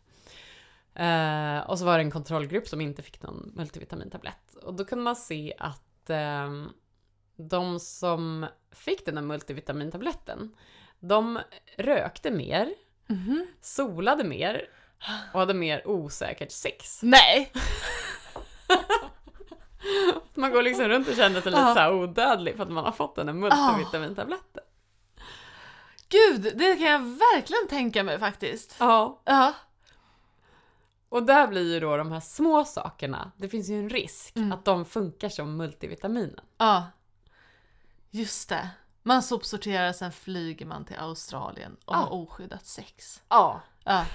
[0.94, 4.54] Eh, och så var det en kontrollgrupp som inte fick någon multivitamintablett.
[4.62, 6.50] Och då kunde man se att eh,
[7.38, 10.56] de som fick den här multivitamintabletten,
[11.00, 11.38] de
[11.76, 12.74] rökte mer,
[13.06, 13.46] Mhm.
[13.60, 14.68] solade mer
[15.32, 17.00] och hade mer osäkert sex.
[17.02, 17.52] Nej!
[20.34, 23.14] Man går liksom runt och känner sig lite så odödlig för att man har fått
[23.16, 24.62] den här multivitamintabletten.
[26.08, 28.76] Gud, det kan jag verkligen tänka mig faktiskt.
[28.80, 29.20] Ja.
[29.24, 29.52] Ja.
[31.08, 34.52] Och där blir ju då de här små sakerna, det finns ju en risk Mm.
[34.52, 36.40] att de funkar som multivitaminen.
[36.58, 36.86] Ja.
[38.10, 38.68] Just det.
[39.02, 41.98] Man sopsorterar, sen flyger man till Australien och Ja.
[41.98, 43.22] har oskyddat sex.
[43.28, 43.60] Ja.
[43.84, 44.04] Ja.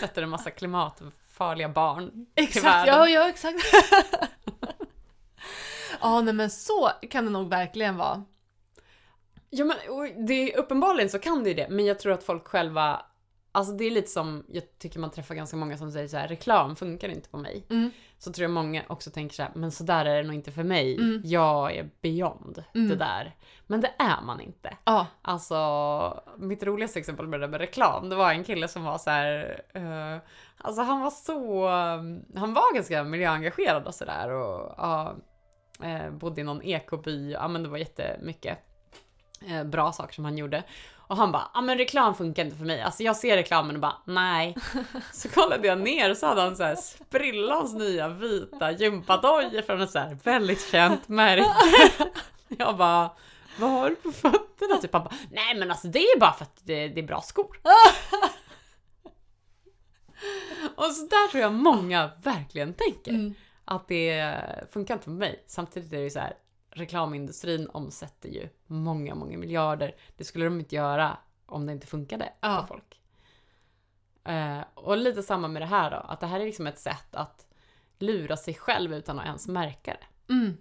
[0.00, 2.94] Sätter en massa klimatfarliga barn till Exakt, världen.
[2.94, 3.58] ja, ja exakt.
[6.02, 8.24] Ja, nej men så kan det nog verkligen vara.
[9.50, 9.76] Ja men
[10.26, 13.06] det, uppenbarligen så kan det ju det, men jag tror att folk själva
[13.52, 16.28] Alltså det är lite som, jag tycker man träffar ganska många som säger så här:
[16.28, 17.66] reklam funkar inte på mig.
[17.70, 17.90] Mm.
[18.18, 20.52] Så tror jag många också tänker så här, men så där är det nog inte
[20.52, 20.94] för mig.
[20.94, 21.22] Mm.
[21.24, 22.88] Jag är beyond Mm.
[22.88, 23.36] det där.
[23.66, 24.76] Men det är man inte.
[24.84, 25.06] Ja.
[25.22, 28.98] Alltså, mitt roligaste exempel med det där med reklam, det var en kille som var
[28.98, 30.16] så här, eh,
[30.58, 34.80] alltså han var så, eh, han var ganska miljöengagerad och sådär och
[35.86, 38.58] eh, bodde i någon ekoby, ja men det var jättemycket
[39.64, 40.62] bra saker som han gjorde.
[41.10, 42.82] Och han bara, ja men reklam funkar inte för mig.
[42.82, 44.56] Alltså jag ser reklamen och bara, nej.
[45.12, 49.80] Så kollade jag ner och så hade han så här sprillans nya vita gympadojor från
[49.80, 52.10] ett så här väldigt känt märke.
[52.58, 53.10] Jag bara,
[53.58, 54.76] vad har du på fötterna?
[54.82, 57.20] Typ han bara, nej men alltså det är bara för att det, det är bra
[57.20, 57.60] skor.
[60.74, 63.10] och så där tror jag många verkligen tänker.
[63.10, 63.34] Mm.
[63.64, 64.34] Att det
[64.72, 65.44] funkar inte för mig.
[65.46, 66.34] Samtidigt är det ju så här,
[66.70, 69.96] reklamindustrin omsätter ju många, många miljarder.
[70.16, 72.60] Det skulle de inte göra om det inte funkade Ja.
[72.60, 73.00] på folk.
[74.24, 77.14] Eh, och lite samma med det här då, att det här är liksom ett sätt
[77.14, 77.46] att
[77.98, 80.32] lura sig själv utan att ens märka det.
[80.32, 80.56] Mm.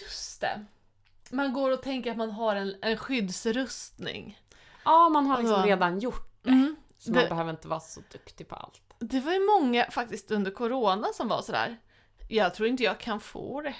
[0.00, 0.64] Just det.
[1.30, 4.40] Man går och tänker att man har en, en skyddsrustning.
[4.84, 5.66] Ja, man har liksom Ja.
[5.66, 6.50] redan gjort det.
[6.50, 6.76] Mm.
[6.98, 8.80] Så man Det- behöver inte vara så duktig på allt.
[8.98, 11.76] Det var ju många faktiskt under corona som var sådär.
[12.28, 13.74] Jag tror inte jag kan få det.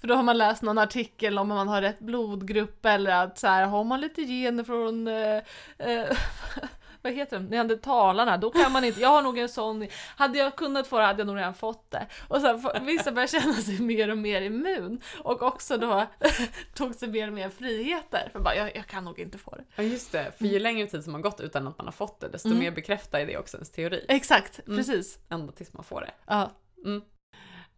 [0.00, 3.46] För då har man läst någon artikel om man har rätt blodgrupp eller att så
[3.46, 5.36] här, har man lite gener från eh,
[5.78, 6.16] eh,
[7.02, 9.86] vad heter de, neandertalarna, då kan man inte, jag har nog en sån,
[10.16, 12.06] hade jag kunnat få det hade jag nog redan fått det.
[12.28, 16.06] Och sen vissa börjar känna sig mer och mer immun och också då
[16.74, 18.28] tog sig mer och mer friheter.
[18.32, 19.64] För bara, jag, jag kan nog inte få det.
[19.76, 22.20] Ja just det, för ju längre tid som har gått utan att man har fått
[22.20, 22.58] det, desto Mm.
[22.60, 24.04] mer bekräftar det också ens teori.
[24.08, 24.76] Exakt, Mm.
[24.78, 25.18] precis.
[25.30, 26.10] Ända tills man får det.
[26.26, 26.50] Ja.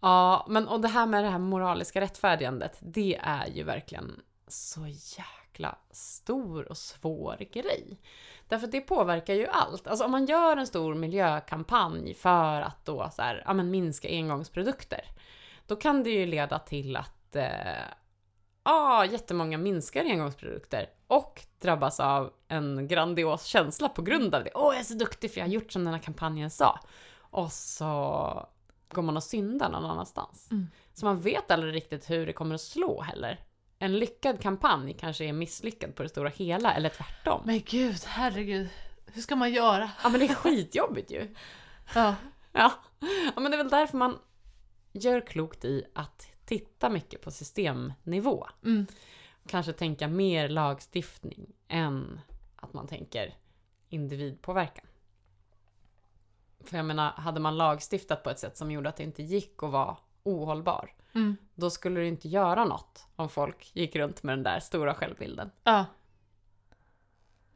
[0.02, 4.86] Ja, men och det här med det här moraliska rättfärdigandet, det är ju verkligen så
[4.86, 8.00] jäkla stor och svår grej.
[8.48, 9.86] Därför att det påverkar ju allt.
[9.86, 14.08] Alltså om man gör en stor miljökampanj för att då så här, ja, men minska
[14.08, 15.04] engångsprodukter,
[15.66, 17.84] då kan det ju leda till att eh,
[18.64, 24.50] ja, jättemånga minskar engångsprodukter och drabbas av en grandios känsla på grund av det.
[24.54, 26.80] Åh, jag är så duktig för jag har gjort som den här kampanjen sa.
[27.18, 28.46] Och så
[28.92, 30.50] går man och syndar någon annanstans.
[30.50, 30.66] Mm.
[30.92, 33.40] Så man vet aldrig riktigt hur det kommer att slå heller.
[33.78, 37.42] En lyckad kampanj kanske är misslyckad på det stora hela, eller tvärtom.
[37.44, 38.68] Men gud, herregud.
[39.07, 39.90] Hur ska man göra?
[40.02, 41.35] Ja men det är skitjobbigt ju.
[41.94, 42.14] Ja.
[42.52, 42.72] Ja.
[43.35, 44.18] ja, men det är väl därför man
[44.92, 48.46] gör klokt i att titta mycket på systemnivå.
[48.64, 48.87] Mm.
[49.46, 52.20] Kanske tänka mer lagstiftning än
[52.57, 53.35] att man tänker
[53.88, 54.87] individpåverkan.
[56.64, 59.62] För jag menar, hade man lagstiftat på ett sätt som gjorde att det inte gick
[59.62, 61.37] att vara ohållbar, Mm.
[61.55, 65.51] då skulle det inte göra något om folk gick runt med den där stora självbilden.
[65.64, 65.85] Ja.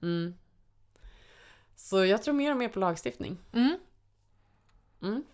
[0.02, 0.34] Mm.
[1.76, 3.38] Så jag tror mer och mer på lagstiftning.
[3.52, 3.78] Mm.
[5.02, 5.24] Mm.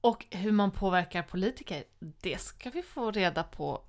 [0.00, 3.82] Och hur man påverkar politiker, det ska vi få reda på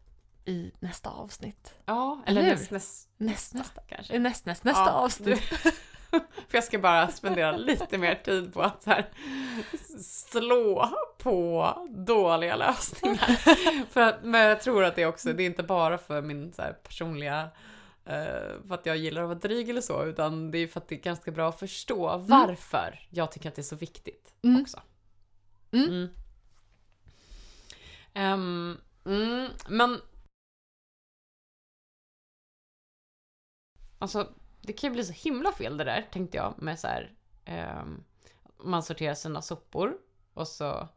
[0.46, 1.74] i nästa avsnitt.
[1.86, 4.20] Ja, eller Eller näst, näst, Näst, nästa kanske.
[4.20, 5.42] Näst, näst, nästa Ja, avsnitt.
[6.48, 9.06] För jag ska bara spendera lite mer tid på att här,
[10.02, 13.36] slå på dåliga lösningar.
[13.90, 16.54] för att, men jag tror att det är också, det är inte bara för min
[16.54, 17.50] så här, personliga,
[18.06, 20.88] eh, för att jag gillar att vara dryg eller så, utan det är för att
[20.88, 24.62] det är ganska bra att förstå varför jag tycker att det är så viktigt Mm.
[24.62, 24.82] också.
[25.72, 26.10] Mm.
[28.14, 28.78] Mm.
[29.06, 30.02] Mm, men...
[34.00, 34.30] Alltså,
[34.66, 37.12] det kan ju bli så himla fel det där, tänkte jag, med så här...
[37.46, 38.04] ehm,
[38.58, 39.98] man sorterar sina sopor
[40.34, 40.88] och så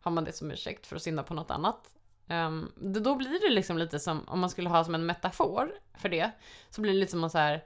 [0.00, 1.90] har man det som ursäkt för att synda på något annat.
[2.28, 6.08] Um, då blir det liksom lite som, om man skulle ha som en metafor för
[6.08, 6.30] det,
[6.70, 7.64] så blir det lite som att så här,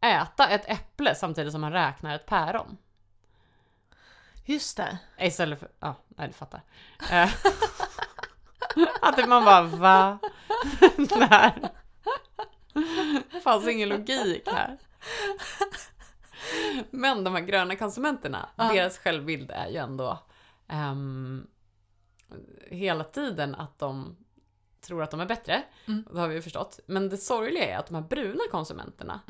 [0.00, 2.76] äta ett äpple samtidigt som man räknar ett päron.
[4.44, 4.98] Just det.
[5.18, 6.60] Istället för, ja, nej du fattar.
[7.10, 7.30] Eh,
[9.02, 10.18] att man bara, va?
[11.30, 11.70] Här.
[13.32, 14.78] Det fanns ingen logik här.
[16.90, 18.72] Men de här gröna konsumenterna, Ja.
[18.72, 20.18] deras självbild är ju ändå
[20.68, 21.46] ehm,
[22.70, 24.16] hela tiden att de
[24.80, 25.62] tror att de är bättre.
[25.86, 26.04] Mm.
[26.12, 26.80] Det har vi ju förstått.
[26.86, 29.20] Men det sorgliga är att de här bruna konsumenterna,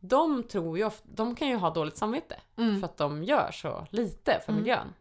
[0.00, 2.80] de tror ju ofta, de kan ju ha dåligt samvete Mm.
[2.80, 4.62] för att de gör så lite för Mm.
[4.62, 4.94] miljön.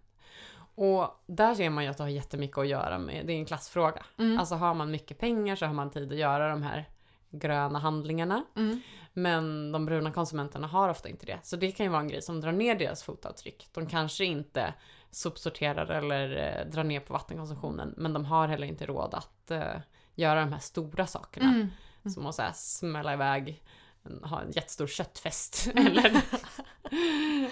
[0.76, 3.46] Och där ser man ju att det har jättemycket att göra med, det är en
[3.46, 4.04] klassfråga.
[4.18, 4.40] Mm.
[4.40, 6.90] Alltså har man mycket pengar så har man tid att göra de här
[7.32, 8.44] gröna handlingarna.
[8.56, 8.82] Mm.
[9.14, 11.40] Men de bruna konsumenterna har ofta inte det.
[11.44, 13.68] Så det kan ju vara en grej som drar ner deras fotavtryck.
[13.74, 14.74] De kanske inte
[15.12, 17.94] sopsorterar eller eh, drar ner på vattenkonsumtionen.
[17.98, 19.78] Men de har heller inte råd att eh,
[20.16, 21.46] göra de här stora sakerna.
[21.50, 21.70] Mm.
[22.14, 23.64] Som att så här, smälla iväg,
[24.24, 25.68] ha en jättestor köttfest.
[25.76, 25.88] Mm.
[25.98, 26.12] Eller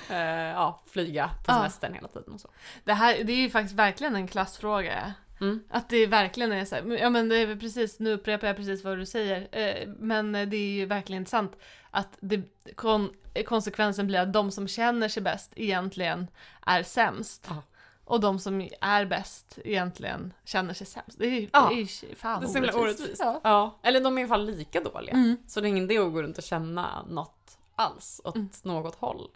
[0.10, 1.56] eh, ja, flyga på Ja.
[1.58, 2.50] semestern hela tiden och så.
[2.84, 5.14] Det här det är ju faktiskt verkligen en klassfråga.
[5.42, 5.64] Mm.
[5.70, 8.84] Att det verkligen är så här, ja men det är precis, nu upprepar jag precis
[8.84, 11.56] vad du säger, eh, men det är ju verkligen sant
[11.92, 12.42] att det,
[12.76, 13.14] kon,
[13.46, 16.28] konsekvensen blir att de som känner sig bäst egentligen
[16.66, 17.46] är sämst.
[17.50, 17.64] Ja.
[18.06, 21.20] Och de som är bäst egentligen känner sig sämst.
[21.20, 21.70] Det är ju, Ja.
[21.70, 22.78] det är ju fan Det är så orättvist.
[22.78, 23.22] orättvist.
[23.26, 23.42] Ja.
[23.44, 23.80] Ja.
[23.84, 25.14] Eller de är i alla fall lika dåliga.
[25.14, 25.38] Mm.
[25.48, 28.50] Så det är ingen idé att gå runt och känna något alls åt Mm.
[28.64, 29.30] något håll.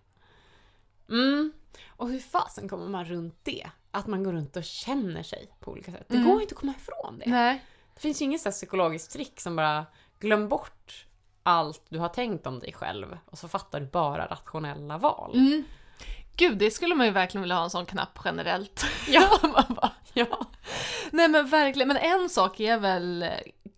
[1.09, 1.53] Mm.
[1.87, 3.67] Och hur fasen kommer man runt det?
[3.93, 6.05] Att man går runt och känner sig på olika sätt.
[6.07, 6.29] Det Mm.
[6.29, 7.29] går inte att komma ifrån det.
[7.29, 7.63] Nej.
[7.93, 9.85] Det finns ju inget så psykologiskt trick som bara
[10.19, 11.05] glöm bort
[11.43, 15.31] allt du har tänkt om dig själv och så fattar du bara rationella val.
[15.35, 15.63] Mm.
[16.35, 18.85] Gud, det skulle man ju verkligen vilja ha en sån knapp generellt.
[19.07, 19.29] Ja.
[19.69, 20.39] Bara, Ja.
[21.11, 23.25] Nej men verkligen, men en sak är väl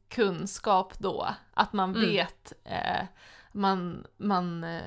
[0.10, 2.02] kunskap då, att man Mm.
[2.10, 3.06] vet, eh,
[3.52, 4.82] man, man eh,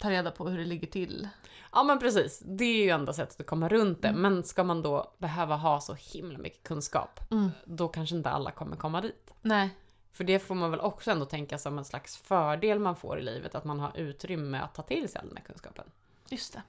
[0.00, 1.28] tar reda på hur det ligger till.
[1.72, 2.42] ja, men precis.
[2.44, 4.08] Det är ju enda sättet att komma runt det.
[4.08, 4.20] Mm.
[4.22, 7.50] Men ska man då behöva ha så himla mycket kunskap, Mm.
[7.64, 9.30] då kanske inte alla kommer komma dit.
[9.42, 9.70] Nej.
[10.12, 13.22] För det får man väl också ändå tänka som en slags fördel man får i
[13.22, 15.84] livet, att man har utrymme att ta till sig all den här kunskapen.
[16.28, 16.62] Just det.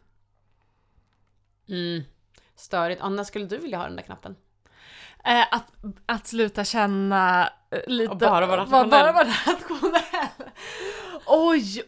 [1.74, 2.04] Mm.
[2.56, 3.02] Störigt.
[3.02, 4.36] Anna, skulle du vilja ha den där knappen?
[5.26, 5.66] Eh, att,
[6.06, 8.12] att sluta känna eh, lite...
[8.12, 8.90] Och bara vara rationell.
[8.90, 10.50] bara vara rationell.
[11.26, 11.84] Oj,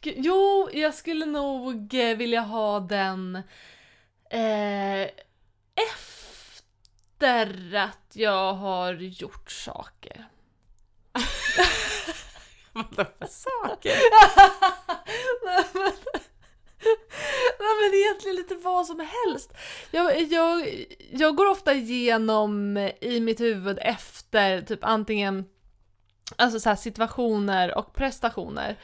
[0.00, 0.14] gud.
[0.16, 3.36] jo, jag skulle nog eh, vilja ha den
[4.30, 5.02] eh,
[5.74, 10.28] efter att jag har gjort saker.
[12.72, 13.90] Vadå för saker?
[15.44, 15.92] Nej, men,
[17.58, 19.52] nej men egentligen lite vad som helst.
[19.90, 25.44] Jag, jag, jag går ofta igenom i mitt huvud efter typ antingen
[26.36, 28.76] Alltså så här situationer och prestationer.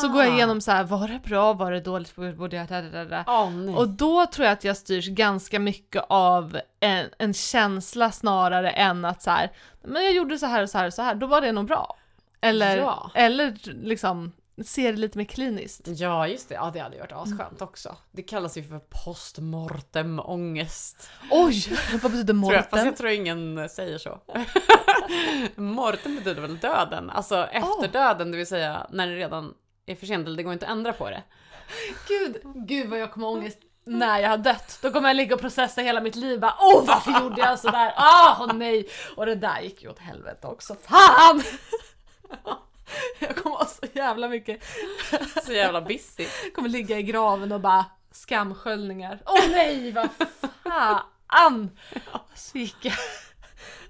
[0.00, 2.66] Så går jag igenom så här, var det bra, var det dåligt, borde jag...
[2.66, 3.74] Da, da, da, nej.
[3.74, 9.04] Och då tror jag att jag styrs ganska mycket av en, en känsla snarare än
[9.04, 9.50] att så här,
[9.82, 11.66] men jag gjorde så här och så här och så här, då var det nog
[11.66, 11.96] bra.
[12.40, 13.10] Eller, Ja.
[13.14, 14.32] eller liksom
[14.64, 15.80] se det lite mer kliniskt.
[15.86, 17.96] Ja just det, ja det hade ju varit asskönt också.
[18.12, 21.10] Det kallas ju för postmortem ångest.
[21.30, 24.20] Oj, vad betyder Tror jag, fast jag tror ingen säger så.
[25.60, 29.54] mortem betyder väl döden, alltså efter döden, det vill säga när det redan
[29.86, 31.22] är för sent eller det går inte att ändra på det.
[32.08, 34.78] Gud, gud vad jag kommer ångest när jag har dött.
[34.82, 37.92] Då kommer jag ligga och processa hela mitt liv bara åh varför gjorde jag sådär?
[37.96, 38.88] Ah åh nej!
[39.16, 40.76] Och det där gick ju åt helvete också.
[40.82, 41.42] Fan!
[43.18, 44.64] Jag kommer ha så jävla mycket,
[45.44, 46.26] Så jävla busy.
[46.54, 49.22] kommer ligga i graven och bara skamsköljningar.
[49.26, 50.08] Åh nej vad
[50.62, 51.70] fan!
[52.34, 52.94] Så gick jag.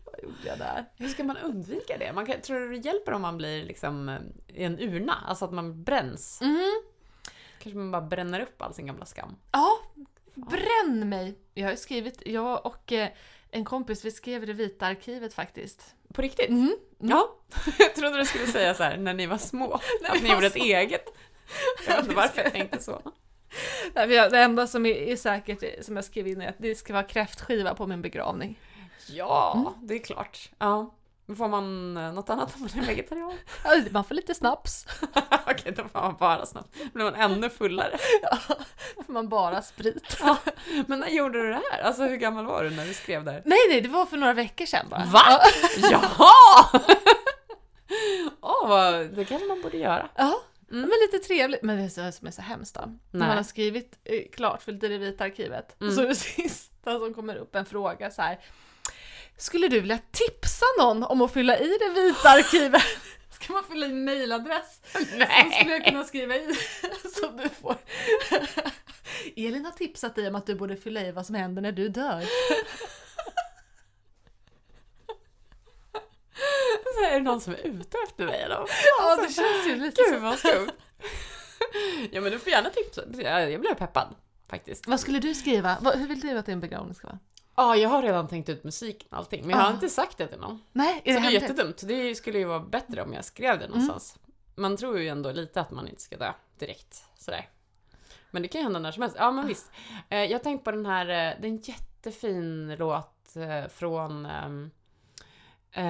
[0.04, 0.84] Vad gjorde jag där?
[0.96, 2.12] Hur ska man undvika det?
[2.12, 5.24] Man kan, tror du det hjälper om man blir liksom eh, i en urna?
[5.26, 6.40] Alltså att man bränns?
[6.40, 6.82] Mm.
[7.58, 9.36] Kanske man bara bränner upp all sin gamla skam?
[9.52, 9.78] Ja,
[10.34, 11.38] bränn mig!
[11.54, 13.08] Jag har skrivit, jag och eh,
[13.50, 15.94] en kompis, vi skrev i det vita arkivet faktiskt.
[16.12, 16.48] På riktigt?
[16.48, 16.76] Mm.
[16.98, 17.34] Ja.
[17.78, 19.72] Jag trodde du skulle säga så här när ni var små.
[20.08, 20.64] att vi ni gjorde ett små.
[20.64, 21.04] eget.
[21.86, 23.02] Jag vet inte varför jag tänkte så.
[23.94, 27.74] Det enda som är, säkert, som jag skrev in, är att det ska vara kräftskiva
[27.74, 28.60] på min begravning.
[29.06, 30.50] Ja, det är klart.
[30.58, 30.94] Ja.
[31.36, 33.32] Får man eh, något annat om man är vegetarian?
[33.64, 34.86] Ja, Man får lite snaps,
[35.46, 36.44] Okej, då får man bara.
[36.52, 36.62] Då
[36.92, 37.98] blir man ännu fullare.
[39.06, 40.18] får man bara sprit.
[40.86, 41.80] Men när gjorde du det här?
[41.82, 43.42] Alltså hur gammal var du när du skrev det här?
[43.44, 45.04] Nej, nej, det var för några veckor sedan bara.
[45.04, 45.20] Va?
[45.26, 45.40] Ja.
[45.90, 46.80] Jaha!
[48.40, 50.08] Åh, vad, det kanske man borde göra.
[50.16, 50.80] Ja, Mm.
[50.80, 51.62] men lite trevligt.
[51.62, 52.80] Men det är så, som är så hemskt då.
[53.10, 55.80] När man har skrivit eh, klart, fyllt i det vita arkivet.
[55.80, 55.94] Mm.
[55.94, 58.38] Så är det sista som kommer upp en fråga så här.
[59.38, 62.82] Skulle du vilja tipsa någon om att fylla i det vita arkivet?
[63.30, 64.80] Ska man fylla i mailadress?
[64.92, 64.98] Så
[65.60, 66.54] skulle jag kunna skriva i
[67.14, 67.76] så du får.
[69.36, 71.88] Elin har tipsat dig om att du borde fylla i vad som händer när du
[71.88, 72.24] dör.
[76.94, 78.66] Så är det någon som är ute efter mig då?
[78.98, 80.20] Ja, det känns ju lite Gud så.
[80.20, 80.70] vad skumt.
[82.10, 83.02] Ja men du får gärna tipsa.
[83.50, 84.14] Jag blev peppad
[84.50, 84.86] faktiskt.
[84.86, 85.74] Vad skulle du skriva?
[85.74, 87.18] Hur vill du att din begravning ska vara?
[87.58, 90.26] Ja, jag har redan tänkt ut musiken och allting, men jag har inte sagt det
[90.26, 90.62] till någon.
[90.72, 91.42] Nej, är Så det det är hemligt?
[91.42, 91.82] jättedumt.
[91.86, 93.70] Det skulle ju vara bättre om jag skrev det Mm.
[93.78, 94.18] någonstans.
[94.54, 97.04] Man tror ju ändå lite att man inte ska dö direkt.
[97.18, 97.48] Sådär.
[98.30, 99.16] Men det kan ju hända när som helst.
[99.20, 99.70] Ja men visst.
[100.08, 104.26] Eh, Jag har tänkt på den här, eh, det är en jättefin låt eh, från...
[104.26, 104.70] ehm,
[105.72, 105.82] eh,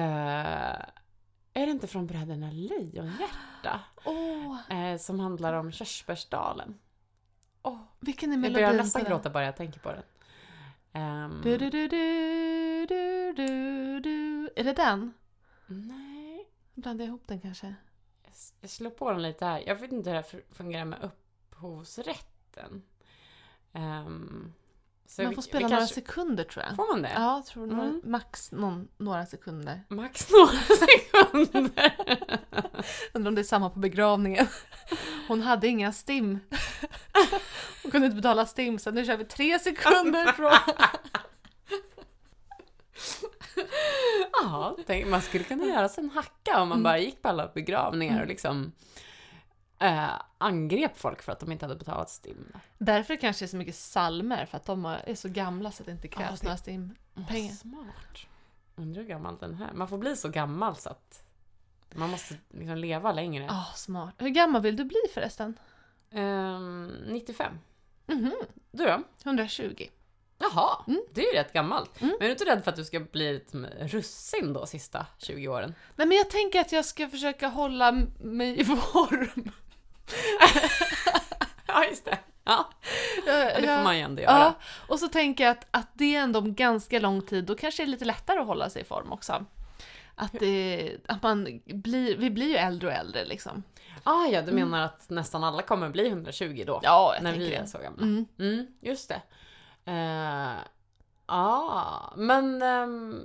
[1.53, 3.79] är det inte från Bröderna Lejonhjärta?
[4.05, 6.79] Åh, Eh, som handlar om Körsbärsdalen.
[7.61, 9.11] Åh, vilken är jag melodin börjar nästan den?
[9.11, 10.03] gråta bara jag tänker på den.
[10.93, 14.49] Ehm, Du, du, du, du, du, du, du.
[14.55, 15.13] Är det den?
[15.67, 17.75] Nej, Blandar jag ihop den kanske?
[18.61, 19.63] jag slår på den lite här.
[19.67, 22.81] Jag vet inte hur det här fun- fungerar med upphovsrätten.
[25.05, 26.75] Så Man vi- får vi spela några kanske- sekunder tror jag.
[26.75, 27.11] Får man det?
[27.15, 28.01] Ja, tror några, Mm.
[28.03, 29.81] max någon, några sekunder.
[29.89, 31.95] Max några sekunder.
[33.13, 34.47] Undrar om det är samma på begravningen.
[35.29, 36.39] Hon hade inga stim.
[37.83, 40.51] Hon kunde inte betala stim så nu kör vi tre sekunder från...
[44.41, 47.47] ja, tänk, man skulle kunna göra sig en hacka om man bara gick på alla
[47.47, 48.71] begravningar och liksom
[49.79, 52.51] eh, angrep folk för att de inte hade betalat STIM.
[52.77, 55.85] Därför kanske det är så mycket salmer för att de är så gamla så att
[55.85, 57.53] det inte krävs Ja, det- några stimpengar.
[57.53, 58.25] Smart.
[58.75, 61.23] Undrar hur gammal den här Man får bli så gammal så att
[61.95, 63.43] man måste liksom leva längre.
[63.49, 64.15] Ja, smart.
[64.17, 65.59] Hur gammal vill du bli förresten?
[66.11, 67.53] Ehm, 95.
[68.07, 68.33] Mhm,
[68.71, 69.03] Du då?
[69.25, 69.87] 120.
[70.41, 71.01] Jaha, Mm.
[71.13, 72.01] det är ju rätt gammalt.
[72.01, 72.13] Mm.
[72.19, 75.47] Men är du inte rädd för att du ska bli lite russin då sista 20
[75.47, 75.75] åren?
[75.95, 79.51] Nej men jag tänker att jag ska försöka hålla mig i form.
[81.67, 82.17] Ja, just det.
[82.43, 82.69] Ja,
[83.25, 84.39] ja det får man ju ändå göra.
[84.39, 84.53] Ja,
[84.87, 87.85] och så tänker jag att, att det är ändå ganska lång tid, då kanske det
[87.85, 89.45] är lite lättare att hålla sig i form också.
[90.21, 93.63] Att, det, att man blir, vi blir ju äldre och äldre liksom.
[94.03, 96.79] Ah, ja, du menar att nästan alla kommer bli 120 då?
[96.83, 97.67] Ja, jag när tänker vi är det.
[97.67, 98.01] så gamla.
[98.01, 98.25] Mm.
[98.39, 99.21] Mm, just det.
[99.91, 100.57] Eh,
[101.31, 103.21] Ah, men ehm,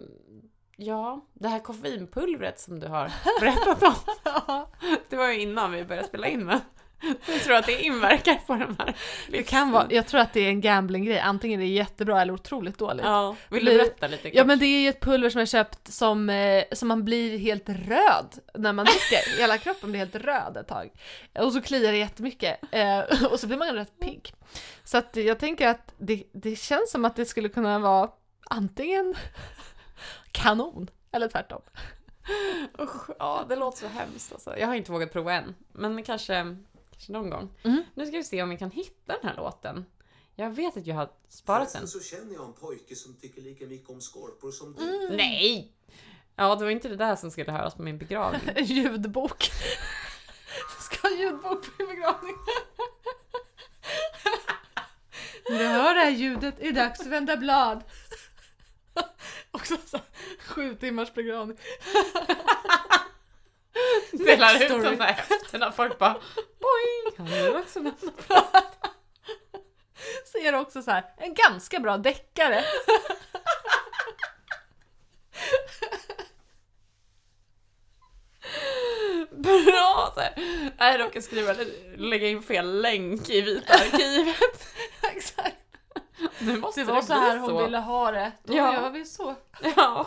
[0.76, 3.94] ja, det här koffeinpulvret som du har berättat om.
[5.08, 6.60] det var ju innan vi började spela in men
[7.26, 8.96] jag tror att det inverkar på den här
[9.28, 12.32] Det kan vara, jag tror att det är en gamblinggrej, antingen är det jättebra eller
[12.32, 13.04] otroligt dåligt.
[13.04, 14.28] Ja, vill du berätta lite?
[14.28, 14.46] Ja kort?
[14.46, 17.68] men det är ju ett pulver som jag köpt som, eh, som man blir helt
[17.68, 19.38] röd när man dricker.
[19.38, 20.90] Hela kroppen blir helt röd ett tag.
[21.38, 22.60] Och så kliar det jättemycket.
[22.72, 22.98] Eh,
[23.30, 24.34] och så blir man rätt pigg.
[24.84, 28.10] Så att jag tänker att det, det känns som att det skulle kunna vara
[28.50, 29.14] antingen
[30.32, 31.62] kanon eller tvärtom.
[32.80, 34.58] Usch, ja, det låter så hemskt alltså.
[34.58, 36.56] Jag har inte vågat prova än, men kanske,
[36.94, 37.54] kanske någon gång.
[37.62, 37.82] Mm.
[37.94, 39.84] Nu ska vi se om vi kan hitta den här låten.
[40.34, 41.80] Jag vet att jag har sparat den.
[41.80, 45.16] Förresten så känner jag en pojke som tycker lika mycket om skorpor som du.
[45.16, 45.72] Nej!
[46.36, 48.40] Ja, det var inte det där som skulle höras på min begravning.
[48.56, 49.50] Ljudbok.
[50.80, 52.34] Ska ha ljudbok på min begravning.
[55.50, 57.84] När du hör det här ljudet är det dags att vända blad.
[59.50, 59.98] Också så
[60.38, 61.58] sju timmars begravning.
[64.18, 66.16] Delar ut de där efter när folk bara
[66.60, 67.56] boing!
[67.56, 67.80] Också?
[70.24, 72.64] Så är det också så här, en ganska bra deckare.
[79.30, 80.12] Bra!
[80.14, 80.34] Så här.
[80.78, 81.54] Jag råkade skriva,
[81.96, 84.66] lägga in fel länk i Vita arkivet.
[85.16, 85.56] Exakt.
[86.38, 88.32] Nu måste Det det, var så här hon ville ha det.
[88.44, 88.74] Då Ja.
[88.74, 89.34] gör vi så.
[89.76, 90.06] Ja.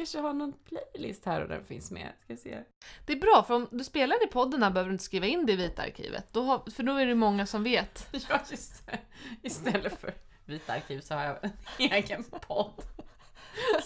[0.00, 2.08] Kanske har någon playlist här och den finns med.
[2.24, 2.58] Ska se.
[3.06, 5.46] Det är bra, för om du spelar i podden här behöver du inte skriva in
[5.46, 6.32] det i Vita arkivet.
[6.32, 8.06] Då har, för då är det många som vet.
[8.28, 8.98] Ja, just det.
[9.42, 11.52] Istället för Vita arkiv så har jag en
[11.92, 12.82] egen podd.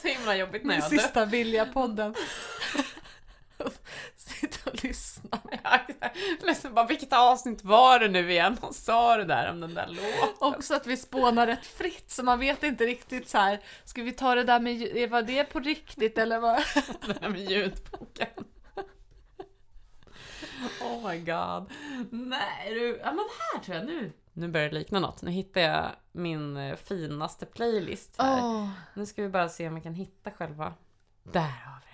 [0.03, 0.89] Så himla jobbigt när jag dör.
[0.99, 2.15] Sista vilja-podden.
[4.41, 5.39] Sitta och lyssna.
[6.41, 8.59] Ledsen bara, vilket avsnitt var det nu igen?
[8.61, 10.55] Hon sa det där om den där låten.
[10.55, 13.61] Också att vi spånar rätt fritt så man vet inte riktigt så här.
[13.85, 16.63] ska vi ta det där med, var det på riktigt eller vad?
[17.01, 18.29] Den där med ljudboken.
[20.81, 21.71] Oh my god.
[22.11, 24.13] Nej du, ja men här tror jag nu.
[24.33, 25.23] Nu börjar det likna något.
[25.23, 28.45] Nu hittar jag min eh, finaste playlist här.
[28.45, 28.69] Åh.
[28.95, 30.75] Nu ska vi bara se om vi kan hitta själva.
[31.23, 31.94] Där har vi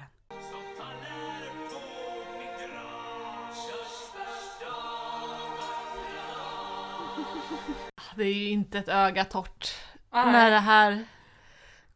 [8.16, 9.74] Det är ju inte ett öga torrt
[10.10, 10.32] Nej.
[10.32, 11.04] när det här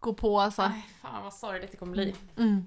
[0.01, 0.69] går på alltså.
[0.69, 2.15] Nej, fan vad sorgligt det kommer bli.
[2.37, 2.67] Mm.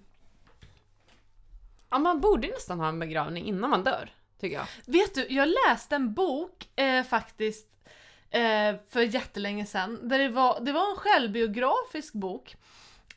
[1.90, 4.68] Ja, man borde nästan ha en begravning innan man dör, tycker jag.
[4.86, 7.68] Vet du, jag läste en bok eh, faktiskt
[8.30, 10.00] eh, för jättelänge sedan.
[10.10, 12.56] Där det, var, det var en självbiografisk bok.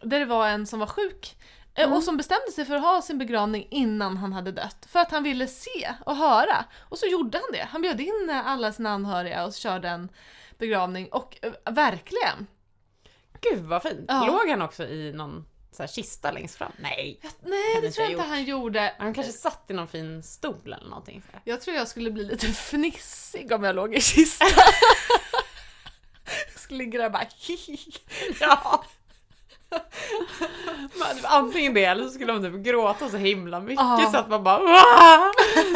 [0.00, 1.36] Där det var en som var sjuk.
[1.74, 1.92] Mm.
[1.92, 4.86] Och som bestämde sig för att ha sin begravning innan han hade dött.
[4.88, 6.64] För att han ville se och höra.
[6.78, 7.68] Och så gjorde han det.
[7.70, 10.08] Han bjöd in eh, alla sina anhöriga och körde en
[10.58, 11.08] begravning.
[11.08, 12.46] Och eh, verkligen.
[13.40, 14.04] Gud vad fint.
[14.08, 14.26] Ja.
[14.26, 16.72] Låg han också i någon så här, kista längst fram?
[16.76, 17.20] Nej.
[17.42, 18.94] Nej, Kan det tror jag inte han gjorde.
[18.98, 21.22] Han kanske satt i någon fin stol eller någonting.
[21.32, 21.38] Så.
[21.44, 24.48] Jag tror jag skulle bli lite fnissig om jag låg i kistan.
[26.52, 27.26] jag skulle ligga där och bara.
[28.40, 28.84] Ja.
[31.24, 34.08] Antingen det eller så skulle de typ gråta så himla mycket Ja.
[34.12, 35.30] så att man bara "Wah!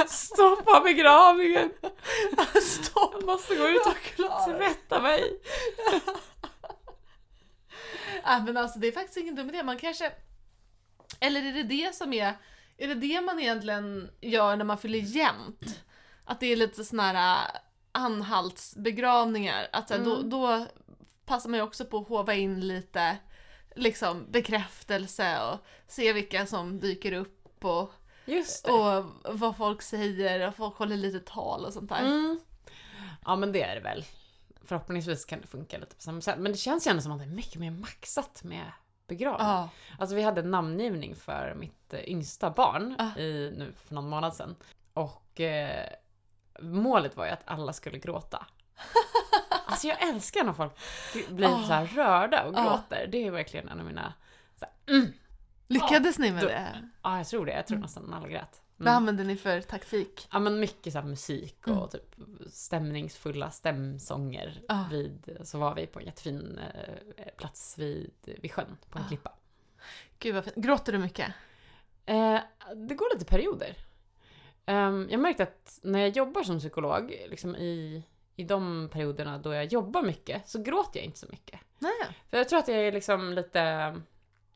[0.08, 1.70] Stoppa begravningen!
[2.62, 3.14] Stopp!
[3.14, 5.40] Jag måste gå ut och tvätta mig.
[8.24, 9.62] Ja, men alltså det är faktiskt ingen dum idé.
[9.62, 10.12] Man kanske...
[11.20, 12.34] Eller är det det som är...
[12.78, 15.80] Är det det man egentligen gör när man fyller jämnt?
[16.24, 17.14] Att det är lite såna här
[17.54, 17.60] äh,
[17.92, 19.66] anhaltsbegravningar.
[19.72, 20.30] Att så här, då, Mm.
[20.30, 20.66] då
[21.26, 23.16] passar man ju också på att hova in lite
[23.74, 27.90] liksom bekräftelse och se vilka som dyker upp och,
[28.72, 29.04] och
[29.38, 32.00] vad folk säger och folk håller lite tal och sånt där.
[32.00, 32.40] Mm.
[33.24, 34.04] Ja men det är det väl.
[34.64, 36.38] Förhoppningsvis kan det funka lite på samma sätt.
[36.38, 38.72] Men det känns ju ändå som att det är mycket mer maxat med
[39.06, 39.46] begravning.
[39.46, 39.68] Ja.
[39.98, 43.18] Alltså vi hade en namngivning för mitt eh, yngsta barn Ah.
[43.18, 44.56] i, nu för någon månad sedan.
[44.94, 45.86] Och eh,
[46.60, 48.46] målet var ju att alla skulle gråta.
[49.90, 50.72] Alltså jag älskar när folk
[51.28, 51.62] blir Ah.
[51.66, 53.06] så här rörda och gråter.
[53.12, 54.14] Det är verkligen en av mina...
[54.60, 55.12] Här, mm.
[55.68, 56.88] Lyckades ni med Då- det?
[57.02, 57.52] Ja, jag tror det.
[57.52, 58.60] Jag tror nästan alla grät.
[58.76, 58.96] Vad Mm.
[58.96, 60.28] använde ni för taktik?
[60.32, 61.88] Ja men mycket så musik och Mm.
[61.88, 62.14] typ
[62.52, 64.62] stämningsfulla stämsånger.
[64.68, 64.84] Ah.
[64.90, 68.10] Vid, så var vi på en jättefin eh, plats vid,
[68.42, 69.08] vid sjön, på en Ah.
[69.08, 69.32] klippa.
[70.18, 70.56] Gud vad fint.
[70.56, 71.32] Gråter du mycket?
[72.06, 72.38] Eh,
[72.88, 73.76] det går lite perioder.
[74.66, 78.02] Ehm, jag märkte att när jag jobbar som psykolog, liksom i,
[78.36, 81.60] i de perioderna då jag jobbar mycket, så gråter jag inte så mycket.
[81.78, 81.92] Nej.
[82.30, 83.60] För jag tror att jag är liksom lite...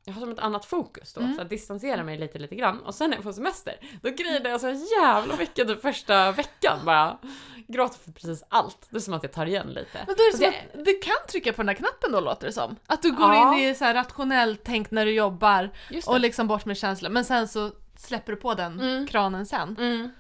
[0.05, 1.37] jag har som ett annat fokus då, Mm.
[1.37, 2.81] så att distansera mig lite, lite grann.
[2.81, 4.69] Och sen när jag får semester, då griner jag så
[5.01, 7.19] jävla mycket den första veckan bara.
[7.67, 8.87] Gråter för precis allt.
[8.91, 9.99] Det är som att jag tar igen lite.
[10.07, 10.49] Men då är det som
[10.81, 12.77] att du kan trycka på den här knappen då låter det som.
[12.87, 13.55] Att du går Ja.
[13.59, 15.71] in i så här rationellt tänk när du jobbar
[16.07, 17.11] och liksom bort med känslor.
[17.11, 19.07] Men sen så släpper du på den Mm.
[19.07, 19.77] kranen sen.
[19.79, 20.11] Mm.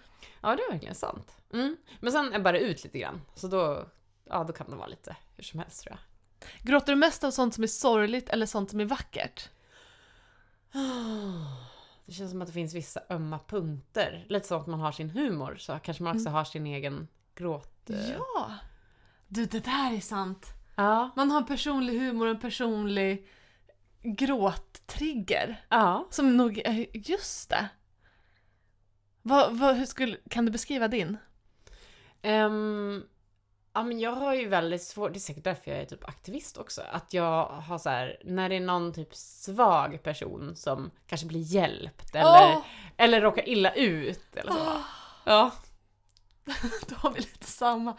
[0.40, 1.32] Ja, det är verkligen sant.
[1.52, 1.76] Mm.
[2.00, 3.20] Men sen är bara ut lite grann.
[3.34, 3.88] Så då,
[4.24, 6.00] ja, då kan det vara lite hur som helst tror jag.
[6.62, 9.48] Gråter du mest av sånt som är sorgligt eller sånt som är vackert?
[12.06, 14.26] Det känns som att det finns vissa ömma punkter.
[14.28, 17.90] Lite som att man har sin humor, så kanske man också har sin egen gråt...
[17.90, 18.54] eh, Ja!
[19.26, 20.46] Du, det där är sant.
[20.76, 21.10] Ja.
[21.16, 23.28] Man har en personlig humor och en personlig
[24.02, 25.64] gråttrigger.
[25.68, 26.06] Ja.
[26.10, 26.62] Som nog,
[26.94, 27.68] just det.
[29.22, 31.16] Vad, vad, hur skulle, kan du beskriva din?
[32.22, 33.02] Ehm,
[33.74, 36.56] ja, men jag har ju väldigt svårt, det är säkert därför jag är typ aktivist
[36.58, 41.26] också, att jag har så här, när det är någon typ svag person som kanske
[41.26, 42.62] blir hjälpt eller, Åh!
[42.96, 44.82] eller råkar illa ut eller så.
[45.24, 45.50] Ja.
[46.88, 47.96] Då har vi lite samma.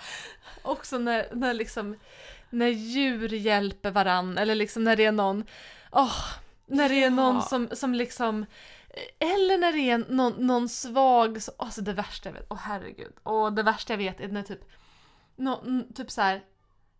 [0.61, 1.95] Också när, när liksom
[2.49, 5.45] när djur hjälper varann eller liksom när det är någon,
[5.91, 6.15] åh,
[6.65, 7.41] när det är någon Ja.
[7.41, 8.45] som, som liksom
[9.19, 13.13] eller när det är någon, någon svag, så- alltså det värsta jag vet, åh herregud,
[13.23, 14.61] och det värsta jag vet är när typ,
[15.35, 16.43] nå, n- typ så här,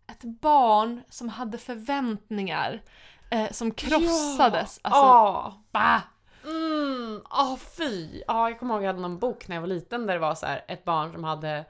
[0.07, 2.81] ett barn som hade förväntningar
[3.31, 4.79] eh, som krossades.
[4.83, 4.89] Ja.
[4.89, 5.63] Alltså, Ja.
[5.71, 6.01] bah!
[6.45, 8.21] Mm, ah fy!
[8.27, 10.35] Ja, jag kommer ihåg jag hade någon bok när jag var liten där det var
[10.35, 11.65] så här ett barn som hade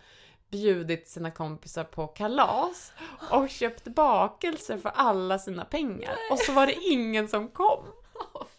[0.52, 2.92] bjudit sina kompisar på kalas
[3.32, 6.16] och köpt bakelser för alla sina pengar.
[6.32, 7.84] Och så var det ingen som kom.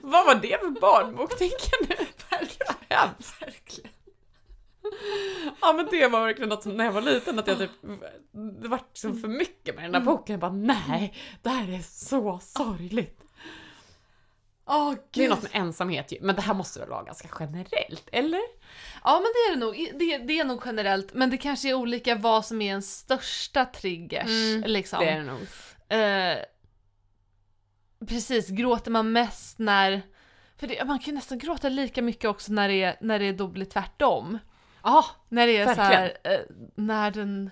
[0.00, 2.06] Vad var det för barnbok tänker ni?
[2.30, 3.14] Verkligen.
[3.40, 3.90] Verkligen.
[5.60, 7.70] Ja men det var verkligen något som när jag var liten att jag typ,
[8.62, 10.32] det var så för mycket med den där boken.
[10.32, 13.18] Jag bara nej, det här är så sorgligt.
[14.66, 18.08] Åh Det är något med ensamhet ju, men det här måste väl vara ganska generellt,
[18.12, 18.40] eller?
[19.04, 21.74] Ja men det är det nog, det, det är nog generellt, men det kanske är
[21.74, 24.30] olika vad som är ens största triggers.
[24.30, 24.98] Mm, liksom.
[24.98, 25.40] Det är det nog.
[25.88, 26.44] Eh,
[28.06, 30.02] precis, gråter man mest när...
[30.56, 33.32] För det, man kan ju nästan gråta lika mycket också när det är, när det
[33.32, 34.38] då blir tvärtom.
[34.82, 36.02] Ja, När det är så Verkligen.
[36.24, 36.40] här, eh,
[36.74, 37.50] när den...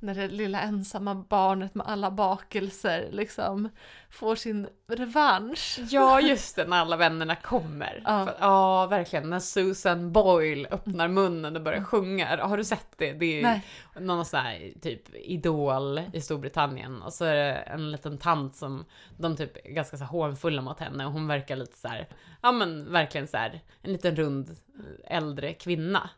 [0.00, 3.68] När det lilla ensamma barnet med alla bakelser liksom
[4.10, 5.78] får sin revansch.
[5.90, 8.02] ja just det, när alla vännerna kommer.
[8.04, 8.24] Ja.
[8.26, 9.30] För- ja verkligen.
[9.30, 12.36] När Susan Boyle öppnar munnen och börjar sjunga.
[12.46, 13.12] Har du sett det?
[13.12, 13.64] Det är Nej.
[14.00, 17.02] någon sån här typ idol i Storbritannien.
[17.02, 18.84] Och så är det en liten tant som
[19.18, 22.08] de typ är ganska så hånfulla mot henne och hon verkar lite så här,
[22.42, 24.56] ja men verkligen så här en liten rund
[25.06, 26.10] äldre kvinna.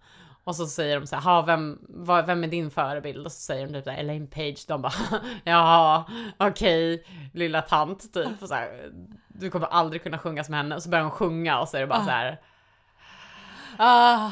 [0.44, 3.26] Och så säger de så här, "Ha, vem, vad, vem är din förebild?
[3.26, 4.64] Och så säger de typ så här, Elaine Page.
[4.68, 4.92] De bara,
[5.44, 6.04] ja,
[6.38, 8.42] okej, lilla tant typ.
[8.42, 8.90] Och så här,
[9.28, 10.74] du kommer aldrig kunna sjunga som henne.
[10.76, 12.04] Och så börjar hon sjunga och så är det bara Ah.
[12.04, 12.40] så här,
[13.78, 14.30] Ah,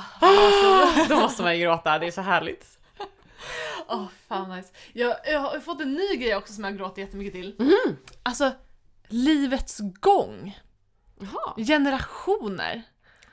[1.08, 2.78] då måste man ju gråta, det är så härligt.
[3.88, 4.68] Åh, fan nice.
[4.92, 7.56] Jag, jag har fått en ny grej också som jag gråter jättemycket till.
[8.22, 8.52] Alltså,
[9.08, 10.58] livets gång.
[11.20, 11.54] Jaha.
[11.66, 12.82] Generationer.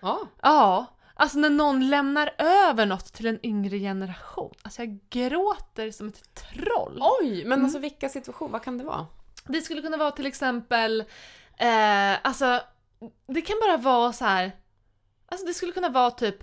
[0.02, 0.20] Ja.
[0.42, 0.86] Ja,
[1.16, 4.54] alltså när någon lämnar över något till en yngre generation.
[4.62, 7.00] Alltså jag gråter som ett troll.
[7.02, 9.08] Oj, men alltså vilka situationer, vad kan det vara?
[9.44, 11.02] Det skulle kunna vara till exempel,
[11.58, 12.62] eh, alltså
[13.28, 14.52] det kan bara vara så här.
[15.26, 16.38] alltså det skulle kunna vara typ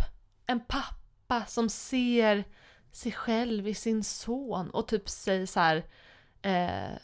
[0.46, 2.44] en pappa som ser
[2.92, 5.84] sig själv i sin son och typ säger så här.
[6.42, 6.98] Eh,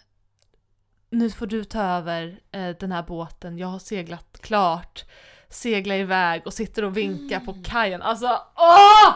[1.11, 5.05] nu får du ta över eh, den här båten, jag har seglat klart.
[5.51, 8.03] Segla iväg och sitter och vinkar på kajen.
[8.03, 9.15] Alltså åh!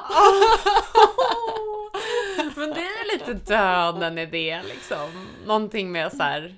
[2.57, 5.27] Men det är ju lite döden i det liksom.
[5.47, 6.55] Någonting med så här.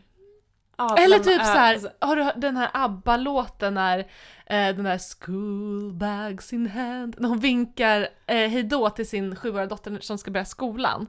[0.79, 4.05] ja, Eller typ är- så här, har du hört den här ABBA-låten när eh,
[4.47, 9.99] den där school bags in hand, när hon vinkar eh, hejdå till sin sjuåriga dotter
[10.01, 11.07] som ska börja skolan.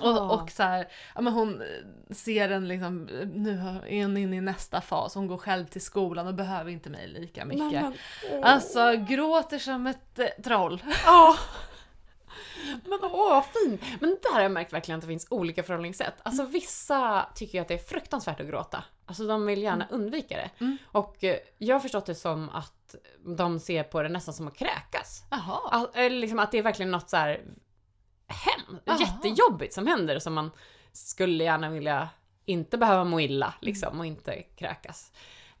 [0.00, 1.62] Och, och så här, ja men hon
[2.10, 3.52] ser den liksom, nu
[3.86, 7.08] är hon inne i nästa fas, hon går själv till skolan och behöver inte mig
[7.08, 7.82] lika mycket.
[7.82, 8.44] Men.
[8.44, 10.82] Alltså gråter som ett eh, troll.
[11.04, 11.36] Ja.
[12.84, 13.82] Men åh vad fint!
[14.00, 16.14] Men där har jag märkt verkligen att det finns olika förhållningssätt.
[16.22, 18.84] Alltså vissa tycker ju att det är fruktansvärt att gråta.
[19.06, 20.64] Alltså de vill gärna undvika det.
[20.64, 20.78] Mm.
[20.86, 22.94] Och eh, jag har förstått det som att
[23.36, 25.24] de ser på det nästan som att kräkas.
[25.30, 25.60] Jaha.
[25.70, 27.40] Att, liksom att det är verkligen något så här
[28.30, 30.50] hem, jättejobbigt som händer som man
[30.92, 32.08] skulle gärna vilja
[32.44, 35.12] inte behöva må illa liksom och inte kräkas.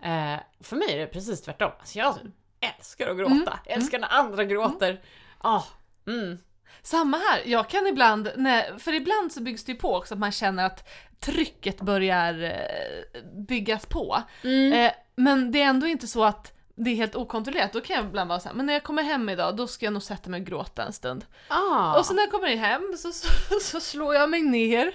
[0.02, 1.70] Eh, för mig är det precis tvärtom.
[1.78, 2.14] Alltså jag
[2.60, 3.32] älskar att gråta.
[3.32, 3.58] Mm.
[3.64, 5.00] Älskar när andra gråter.
[5.38, 5.62] Ah,
[6.06, 6.38] mm.
[6.82, 10.20] Samma här, jag kan ibland, när, för ibland så byggs det ju på också att
[10.20, 10.88] man känner att
[11.20, 14.22] trycket börjar eh, byggas på.
[14.42, 14.72] Mm.
[14.72, 17.72] Eh, men det är ändå inte så att det är helt okontrollerat.
[17.72, 19.92] Då kan jag ibland vara såhär, men när jag kommer hem idag då ska jag
[19.92, 21.24] nog sätta mig och gråta en stund.
[21.48, 21.98] Ah.
[21.98, 23.28] Och så när jag kommer hem så, så,
[23.60, 24.92] så slår jag mig ner.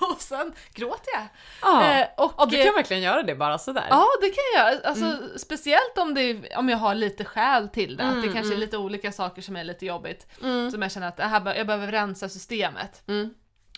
[0.00, 1.26] och sen gråter jag.
[1.60, 1.84] ah.
[1.84, 3.86] Eh, och, Ja, du kan verkligen göra det bara sådär.
[3.90, 4.84] Ja, det kan jag.
[4.84, 8.02] Alltså, Speciellt om, det, är- om jag har lite skäl till det.
[8.04, 8.60] att det Mm, kanske är mm.
[8.60, 10.26] lite olika saker som är lite jobbigt.
[10.42, 10.70] Mm.
[10.70, 13.02] Som jag känner att här, jag behöver rensa systemet.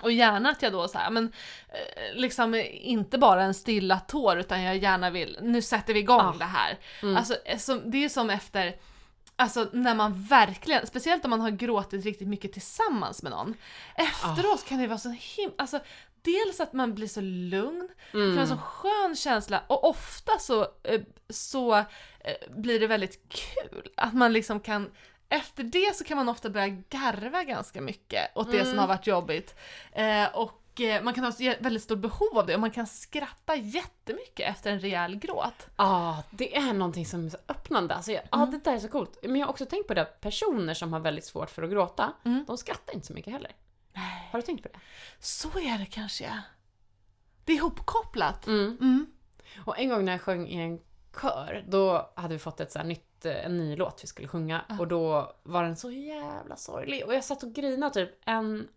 [0.03, 0.05] Mm.
[0.05, 1.33] Och gärna att jag då så här, men
[1.69, 6.21] eh, liksom inte bara en stilla tår utan jag gärna vill, nu sätter vi igång
[6.21, 6.35] Ah.
[6.39, 6.79] det här.
[7.03, 7.17] Mm.
[7.17, 8.75] Alltså eh, det är som efter,
[9.37, 13.55] alltså när man verkligen, speciellt om man har gråtit riktigt mycket tillsammans med någon.
[13.97, 15.81] Efteråt kan det vara så himla, alltså
[16.23, 20.39] dels att man blir så lugn, det kan vara en så skön känsla och ofta
[20.39, 21.85] så, eh, så
[22.57, 23.89] blir det väldigt kul.
[23.97, 24.91] Att man liksom kan,
[25.33, 29.07] efter det så kan man ofta börja garva ganska mycket åt det som har varit
[29.07, 29.55] jobbigt.
[29.93, 33.57] Eh, och eh, man kan ha väldigt stort behov av det och man kan skratta
[33.57, 35.67] jättemycket efter en rejäl gråt.
[35.77, 37.95] Ja, det är någonting som är så öppnande.
[37.95, 39.19] Alltså, Ja, det där är så coolt.
[39.23, 42.13] Men jag har också tänkt på det, personer som har väldigt svårt för att gråta,
[42.25, 42.45] Mm.
[42.47, 43.53] de skrattar inte så mycket heller.
[44.33, 44.79] Har du tänkt på det?
[45.21, 46.43] Så är det kanske.
[47.45, 48.47] Det är ihopkopplat.
[48.47, 48.77] Mm.
[48.81, 49.07] Mm.
[49.65, 50.81] Och en gång när jag sjöng i en
[51.21, 54.29] kör, då hade vi fått ett så här nytt, eh, en ny låt vi skulle
[54.29, 54.65] sjunga.
[54.81, 57.07] Och då var den så jävla sorglig.
[57.07, 58.69] Och jag satt och grinade typ en,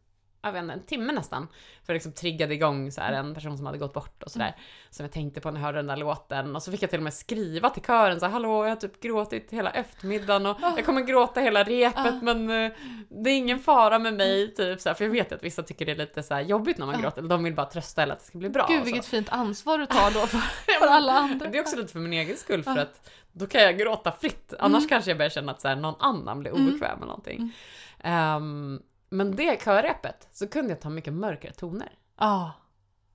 [0.47, 1.47] jag vet inte, en timme nästan.
[1.85, 4.55] För det liksom triggade igång så här en person som hade gått bort och sådär.
[4.89, 6.55] Som jag tänkte på när jag hörde den där låten.
[6.55, 8.75] Och så fick jag till och med skriva till kören så här, hallå jag har
[8.75, 12.71] typ gråtit hela eftermiddagen och jag kommer gråta hela repet men eh,
[13.09, 15.85] det är ingen fara med mig typ så här, För jag vet att vissa tycker
[15.85, 17.21] det är lite så här jobbigt när man gråter.
[17.21, 18.65] De vill bara trösta eller att det ska bli bra.
[18.69, 20.37] Gud vilket fint ansvar du tar då för,
[20.79, 21.49] för alla andra.
[21.49, 24.53] Det är också lite för min egen skull för att då kan jag gråta fritt.
[24.59, 27.53] Annars kanske jag börjar känna att så här, någon annan blir obekväm med någonting.
[27.99, 28.79] Ehm,
[29.16, 31.91] men det körrepet så kunde jag ta mycket mörkare toner.
[32.18, 32.51] Ja.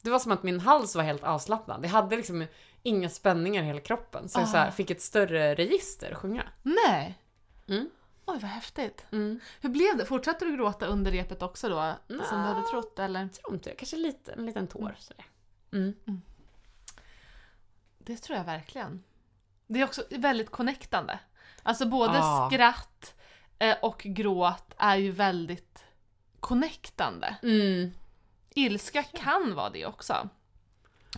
[0.03, 1.85] Det var som att min hals var helt avslappnad.
[1.85, 2.47] Jag hade liksom
[2.83, 4.29] inga spänningar i hela kroppen.
[4.29, 6.45] Så jag så här, fick ett större register att sjunga.
[6.63, 7.19] Nej.
[7.69, 7.91] Mm.
[8.27, 9.07] Oj vad häftigt.
[9.13, 9.41] Mm.
[9.61, 10.05] Hur blev det?
[10.05, 11.95] Fortsatte du gråta under repet också då?
[12.09, 13.21] Som du hade trott eller?
[13.21, 13.77] Jag tror inte det.
[13.77, 15.25] Kanske lite, en liten tår sådär.
[15.73, 15.95] Mm.
[17.99, 19.03] Det tror jag verkligen.
[19.67, 21.19] Det är också väldigt connectande.
[21.63, 22.49] Alltså både Ja.
[22.53, 23.15] skratt
[23.59, 25.85] eh, och gråt är ju väldigt
[26.41, 27.37] connectande.
[27.43, 27.91] Mm.
[28.55, 30.29] Ilska kan vara det också.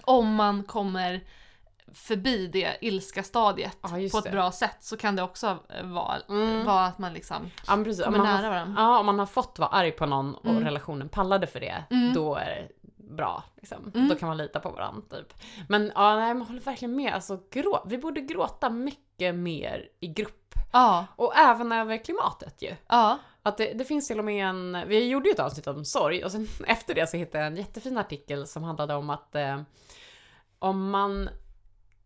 [0.04, 1.24] Om man kommer
[1.94, 4.30] förbi det ilska stadiet Ja, just på ett det.
[4.30, 6.64] bra sätt så kan det också eh, vara, Mm.
[6.64, 8.06] vara att man liksom Ja, men precis.
[8.06, 8.82] Om kommer man, nära har, varandra.
[8.82, 10.64] ja, om man har fått vara arg på någon och Mm.
[10.64, 12.14] relationen pallade för det, Mm.
[12.14, 12.68] då är det
[13.16, 13.44] bra.
[13.56, 13.92] Liksom.
[13.94, 14.08] Mm.
[14.08, 15.02] Då kan man lita på varandra.
[15.10, 15.34] Typ.
[15.68, 17.14] Men ja, nej, man håller verkligen med.
[17.14, 20.54] Alltså, grå, vi borde gråta mycket mer i grupp.
[20.72, 22.76] Ja, Och även över klimatet ju.
[22.88, 23.18] ja.
[23.42, 26.24] Att det, det finns till och med en, vi gjorde ju ett avsnitt om sorg
[26.24, 29.62] och sen efter det så hittade jag en jättefin artikel som handlade om att eh,
[30.58, 31.28] om man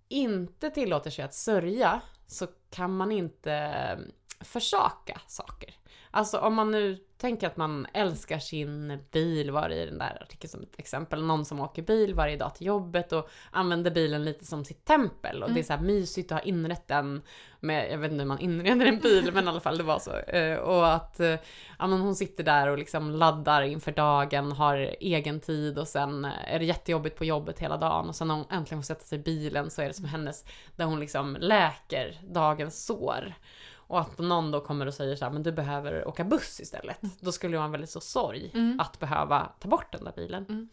[0.09, 3.99] inte tillåter sig att sörja så kan man inte eh,
[4.41, 5.74] försaka saker.
[6.17, 10.51] Alltså om man nu tänker att man älskar sin bil, var i den där artikeln
[10.51, 14.45] som ett exempel, någon som åker bil varje dag till jobbet och använder bilen lite
[14.45, 17.23] som sitt tempel och det är så här mysigt att ha inrett den
[17.61, 19.99] med, jag vet inte hur man inreder en bil men i alla fall det var
[19.99, 20.17] så.
[20.17, 21.37] Eh, Och att eh,
[21.79, 26.25] ja, men hon sitter där och liksom laddar inför dagen, har egen tid och sen
[26.25, 29.19] är det jättejobbigt på jobbet hela dagen och sen när hon äntligen får sätta sig
[29.19, 30.45] i bilen så är det som hennes,
[30.77, 33.35] där hon liksom läker dagens sår.
[33.87, 36.99] Och att någon då kommer och säger så här, men du behöver åka buss istället.
[37.20, 38.80] Då skulle det vara en väldigt så sorg Mm.
[38.80, 40.47] att behöva ta bort den där bilen.
[40.49, 40.68] Mm.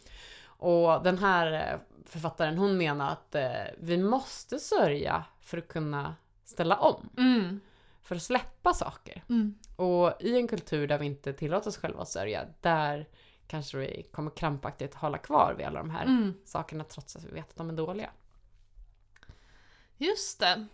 [0.45, 6.15] Och den här eh, författaren hon menar att eh, vi måste sörja för att kunna
[6.45, 7.09] ställa om.
[7.17, 7.59] Mm.
[8.01, 9.23] För att släppa saker.
[9.29, 9.59] Mm.
[9.75, 13.07] Och i en kultur där vi inte tillåter oss själva att sörja, där
[13.47, 16.33] kanske vi kommer krampaktigt hålla kvar vid alla de här Mm.
[16.45, 18.09] sakerna trots att vi vet att de är dåliga.
[19.97, 20.67] Just det.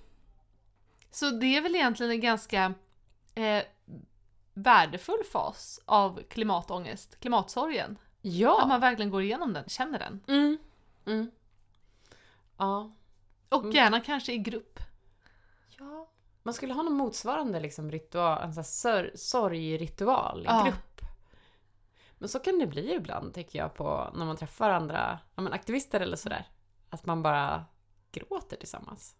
[1.11, 2.73] Så det är väl egentligen en ganska
[3.35, 3.63] eh,
[4.53, 7.91] värdefull fas av klimatångest, klimatsorgen.
[7.91, 8.65] Att Ja!
[8.67, 10.23] man verkligen går igenom den, känner den.
[10.27, 10.57] Mm.
[11.05, 11.31] Mm.
[12.57, 12.91] Ja.
[13.49, 13.75] Och Mm.
[13.75, 14.79] gärna kanske i grupp.
[15.79, 16.09] Ja.
[16.43, 20.63] Man skulle ha någon motsvarande liksom ritual, en sån sorgritual i Ja.
[20.65, 21.01] grupp.
[22.17, 25.53] Men så kan det bli ibland tycker jag på när man träffar andra ja, men
[25.53, 26.47] aktivister eller sådär.
[26.89, 27.65] Att man bara
[28.11, 29.15] gråter tillsammans.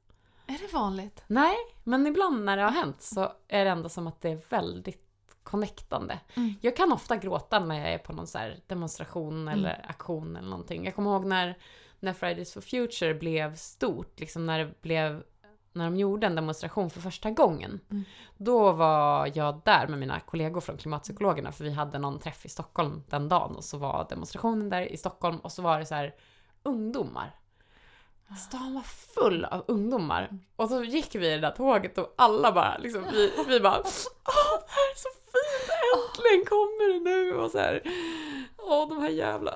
[0.50, 1.24] Är det vanligt?
[1.28, 4.42] Nej, men ibland när det har hänt så är det ändå som att det är
[4.50, 5.06] väldigt
[5.44, 6.20] connectande.
[6.36, 6.54] Mm.
[6.62, 10.86] Jag kan ofta gråta när jag är på någon så demonstration eller aktion eller någonting.
[10.86, 11.58] Jag kommer ihåg när,
[12.00, 15.24] när Fridays for Future blev stort, liksom när det blev
[15.74, 17.80] när de gjorde en demonstration för första gången.
[17.92, 18.04] Mm.
[18.38, 22.50] Då var jag där med mina kollegor från Klimatpsykologerna för vi hade någon träff i
[22.50, 25.96] Stockholm den dagen och så var demonstrationen där i Stockholm och så var det så
[25.96, 26.16] här
[26.64, 27.39] ungdomar.
[28.38, 28.82] Stan var
[29.16, 30.30] full av ungdomar.
[30.56, 33.78] Och så gick vi i det där tåget och alla bara liksom, vi, vi bara
[33.78, 35.72] Åh, det här är så fint!
[35.96, 37.34] Äntligen kommer det nu!
[37.34, 37.82] Och så här,
[38.58, 39.54] Åh, de här jävla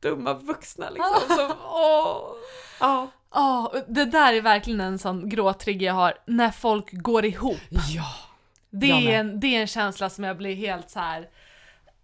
[0.00, 1.36] dumma vuxna liksom.
[1.36, 2.34] Som, åh,
[2.80, 3.08] ja.
[3.34, 7.60] Ja, det där är verkligen en sån gråtrigger jag har, när folk går ihop.
[7.70, 8.14] Ja.
[8.70, 11.28] Det är, en, det är en känsla som jag blir helt så här.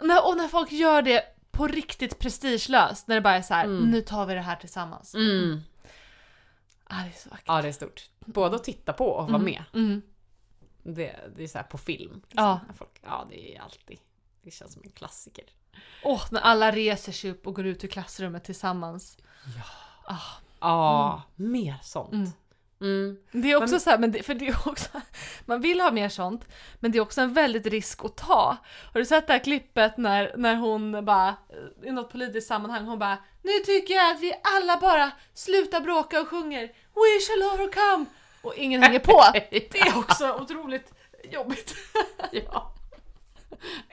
[0.03, 1.23] När, och när folk gör det
[1.59, 3.91] på riktigt prestigelöst, när det bara är så här, Mm.
[3.91, 5.15] nu tar vi det här tillsammans.
[5.15, 5.61] Mm.
[6.85, 7.45] Ah, det är så vackert.
[7.47, 8.09] Ja, det är stort.
[8.21, 9.65] Både att titta på och vara med.
[9.75, 10.03] Mm.
[10.83, 12.15] Det, det är så här på film.
[12.15, 12.45] liksom.
[12.45, 12.61] Ja.
[12.79, 13.99] Folk, ja, det är alltid.
[14.43, 15.45] Det känns som en klassiker.
[16.05, 19.19] Åh, när alla reser sig upp och går ut ur klassrummet tillsammans.
[20.61, 22.13] Ja, mer sånt.
[22.13, 22.31] Mm.
[22.81, 23.17] Mm.
[23.33, 24.89] Det är också Men- så här, men det, för det är också,
[25.45, 26.49] man vill ha mer sånt,
[26.81, 28.57] men det är också en väldigt risk att ta.
[28.93, 31.37] Har du sett det här klippet när, när hon bara,
[31.85, 36.21] i något politiskt sammanhang, hon bara Nu tycker jag att vi alla bara slutar bråka
[36.21, 38.05] och sjunger We shall overcome!
[38.43, 39.23] Och ingen hänger på.
[39.51, 40.93] Det är också otroligt
[41.33, 41.75] jobbigt.
[42.33, 42.75] Ja.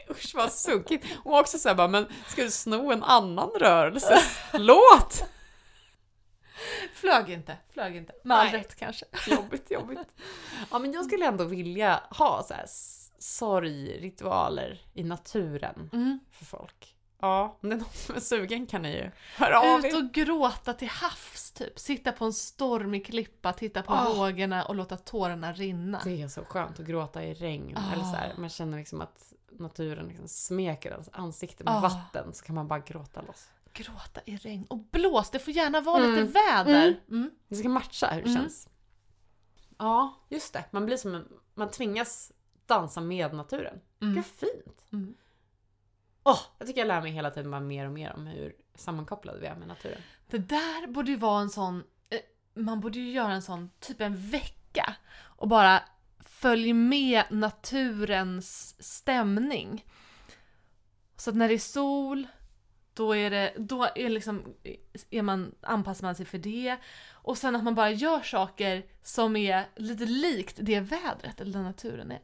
[0.09, 1.05] Usch vad sunkigt.
[1.23, 4.19] Och också såhär bara, men ska du sno en annan rörelse?
[4.53, 5.23] Låt!
[6.93, 8.13] Flög inte, flög inte.
[8.23, 9.05] Med all rätt kanske.
[9.27, 10.15] Jobbigt, jobbigt.
[10.71, 12.65] Ja, men jag skulle ändå vilja ha så här
[13.19, 16.19] sorgritualer i naturen Mm.
[16.31, 16.91] för folk.
[17.19, 19.97] Ja, om det är någon som är sugen kan ni ju höra av Ut er.
[19.97, 21.79] och gråta till havs typ.
[21.79, 24.13] Sitta på en stormig klippa, titta på Ah.
[24.13, 26.01] vågorna och låta tårarna rinna.
[26.03, 27.77] Det är så skönt att gråta i regn.
[27.77, 27.93] Ah.
[27.93, 31.79] Eller så här, man känner liksom att naturen liksom smeker ens ansikte med Ah.
[31.79, 33.47] vatten så kan man bara gråta loss.
[33.75, 34.65] Gråta i regn.
[34.69, 36.11] Och blås, det får gärna vara Mm.
[36.15, 36.99] lite väder.
[37.09, 37.31] Mm.
[37.47, 38.41] Det ska matcha hur det Mm.
[38.41, 38.67] känns.
[39.77, 40.65] Ja, just det.
[40.71, 42.31] Man blir som en, man tvingas
[42.65, 43.79] dansa med naturen.
[44.01, 44.15] Mm.
[44.15, 44.85] Gud, fint!
[44.93, 45.15] Mm.
[46.23, 49.39] Åh, jag tycker jag lär mig hela tiden bara mer och mer om hur sammankopplade
[49.39, 50.01] vi är med naturen.
[50.29, 52.19] Det där borde ju vara en sån, eh,
[52.61, 55.81] man borde ju göra en sån, typ en vecka och bara
[56.19, 59.85] följ med naturens stämning.
[61.17, 62.27] Så att när det är sol,
[62.95, 64.43] då är det, då är liksom,
[65.09, 66.77] är man, anpassar man sig för det.
[67.11, 71.63] Och sen att man bara gör saker som är lite likt det vädret eller den
[71.63, 72.21] naturen är.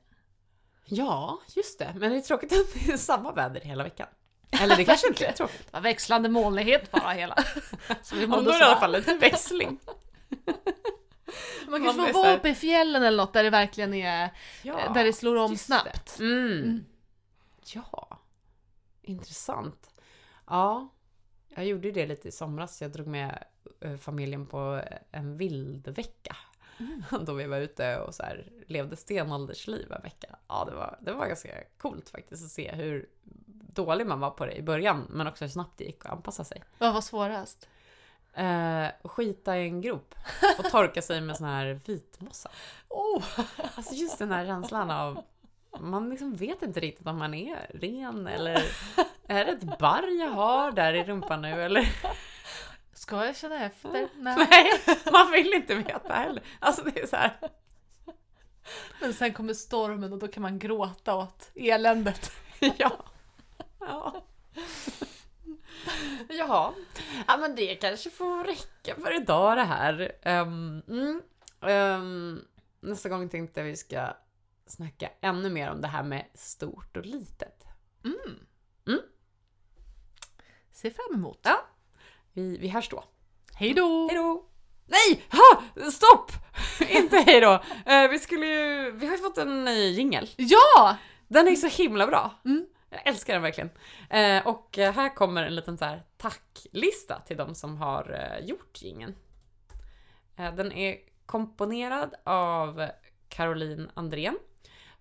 [0.85, 1.93] Ja, just det.
[1.95, 4.07] Men det är tråkigt att det är samma väder hela veckan.
[4.51, 5.65] Eller det kanske inte är tråkigt.
[5.65, 7.35] Det var växlande molnighet bara hela.
[8.01, 9.79] Så vi mådde i alla fall lite växling.
[11.67, 14.29] Man kanske får vara uppe i fjällen eller något där det verkligen är,
[14.63, 16.19] Ja, där det slår om snabbt.
[16.19, 16.51] Mm.
[16.51, 16.85] Mm.
[17.73, 18.19] Ja,
[19.01, 19.90] intressant.
[20.51, 20.87] Ja,
[21.49, 22.81] jag gjorde det lite i somras.
[22.81, 23.43] Jag drog med
[23.79, 24.81] eh, familjen på
[25.11, 26.35] en vildvecka.
[27.21, 30.35] Då vi var ute och så här, levde stenåldersliv en vecka.
[30.47, 33.09] Ja, det var, det var ganska coolt faktiskt att se hur
[33.73, 36.43] dålig man var på det i början, men också hur snabbt det gick att anpassa
[36.43, 36.63] sig.
[36.77, 37.67] Vad var svårast?
[38.33, 40.15] Eh, skita i en grop
[40.59, 42.51] och torka sig med sån här vitmossa.
[42.87, 43.23] Oh.
[43.75, 45.23] Alltså just den här känslan av
[45.79, 48.63] man liksom vet inte riktigt om man är ren eller
[49.27, 51.89] är det ett barr jag har där i rumpan nu eller?
[52.93, 53.91] Ska jag känna efter?
[54.17, 54.47] Nej.
[54.49, 54.71] Nej,
[55.11, 56.43] man vill inte veta heller.
[56.59, 57.37] Alltså det är så här.
[59.01, 62.31] Men sen kommer stormen och då kan man gråta åt eländet.
[62.77, 62.91] Ja.
[63.79, 64.25] Ja.
[66.29, 66.73] Jaha.
[67.27, 70.11] Ja men det kanske får räcka för idag det här.
[70.21, 71.21] Mm.
[71.61, 72.41] Ehm,
[72.79, 74.13] nästa gång tänkte jag vi ska
[74.71, 77.61] snacka ännu mer om det här med stort och litet.
[80.81, 81.39] Se fram emot.
[81.43, 81.65] Ja.
[82.33, 83.03] Vi, vi hörs då.
[83.53, 84.07] Hej då!
[84.07, 84.45] Hej då!
[84.85, 85.25] Nej!
[85.29, 85.63] Ha!
[85.91, 86.31] Stopp!
[86.89, 87.63] Inte hej då!
[87.85, 88.91] Eh, vi skulle ju...
[88.91, 90.29] Vi har ju fått en ny jingel.
[90.37, 90.97] Ja!
[91.27, 92.31] Den är så himla bra.
[92.45, 92.67] Mm.
[92.89, 93.69] Jag älskar den verkligen.
[94.09, 98.81] Eh, och här kommer en liten så här tacklista till de som har eh, gjort
[98.81, 99.15] jingeln.
[100.35, 102.89] Den är komponerad av
[103.29, 104.37] Caroline Andrén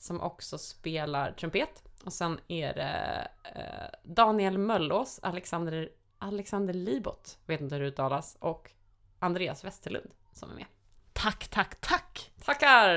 [0.01, 1.83] som också spelar trumpet.
[2.05, 5.89] Och sen är det eh, Daniel Möllås, Alexander,
[6.19, 8.71] Alexander Libot, vet inte hur det uttalas, och
[9.19, 10.67] Andreas Westerlund som är med.
[11.13, 12.31] Tack, tack, tack!
[12.45, 12.97] Tackar!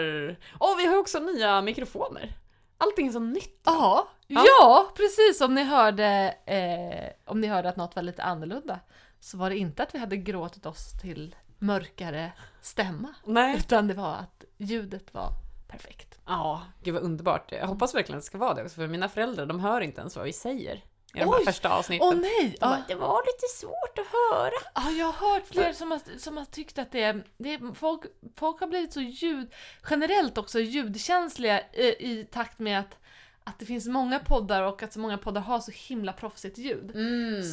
[0.60, 2.38] Och vi har också nya mikrofoner.
[2.78, 3.62] Allting är så nytt.
[3.66, 4.44] Ja, Ja.
[4.62, 8.80] ja precis om ni hörde eh, om ni hörde att något var lite annorlunda
[9.20, 12.32] så var det inte att vi hade gråtit oss till mörkare
[12.62, 13.58] stämma Nej.
[13.58, 15.30] utan det var att ljudet var
[15.68, 16.13] perfekt.
[16.26, 17.52] Ja, gud vad underbart.
[17.52, 20.02] Jag hoppas verkligen att det ska vara det också, för mina föräldrar de hör inte
[20.02, 20.76] ens vad vi säger.
[21.16, 22.08] i de här första avsnitten.
[22.08, 22.50] Åh nej!
[22.50, 22.68] De Ja.
[22.68, 24.52] bara, det var lite svårt att höra.
[24.76, 27.74] Ja, jag har hört fler som har, som har tyckt att det är, det är
[27.74, 28.02] folk,
[28.36, 29.54] folk har blivit så ljud,
[29.90, 32.98] generellt också ljudkänsliga i, i takt med att,
[33.44, 36.92] att det finns många poddar och att så många poddar har så himla proffsigt ljud.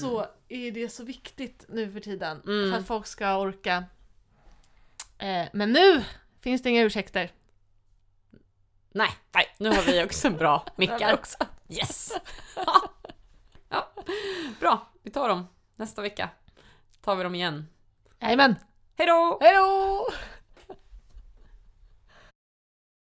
[0.00, 2.72] Så är det så viktigt nu för tiden Mm.
[2.72, 3.84] för att folk ska orka.
[5.18, 6.04] Eh, men nu
[6.40, 7.30] finns det inga ursäkter.
[8.93, 11.14] Nej, nej, nu har vi också bra mickar.
[11.18, 11.38] också.
[11.68, 12.12] Yes!
[13.68, 13.93] ja.
[14.61, 16.28] Bra, vi tar dem nästa vecka.
[17.05, 17.68] Tar vi dem igen.
[18.20, 18.57] Jajamän!
[18.99, 19.38] Hej då!
[19.41, 20.07] Hejdå!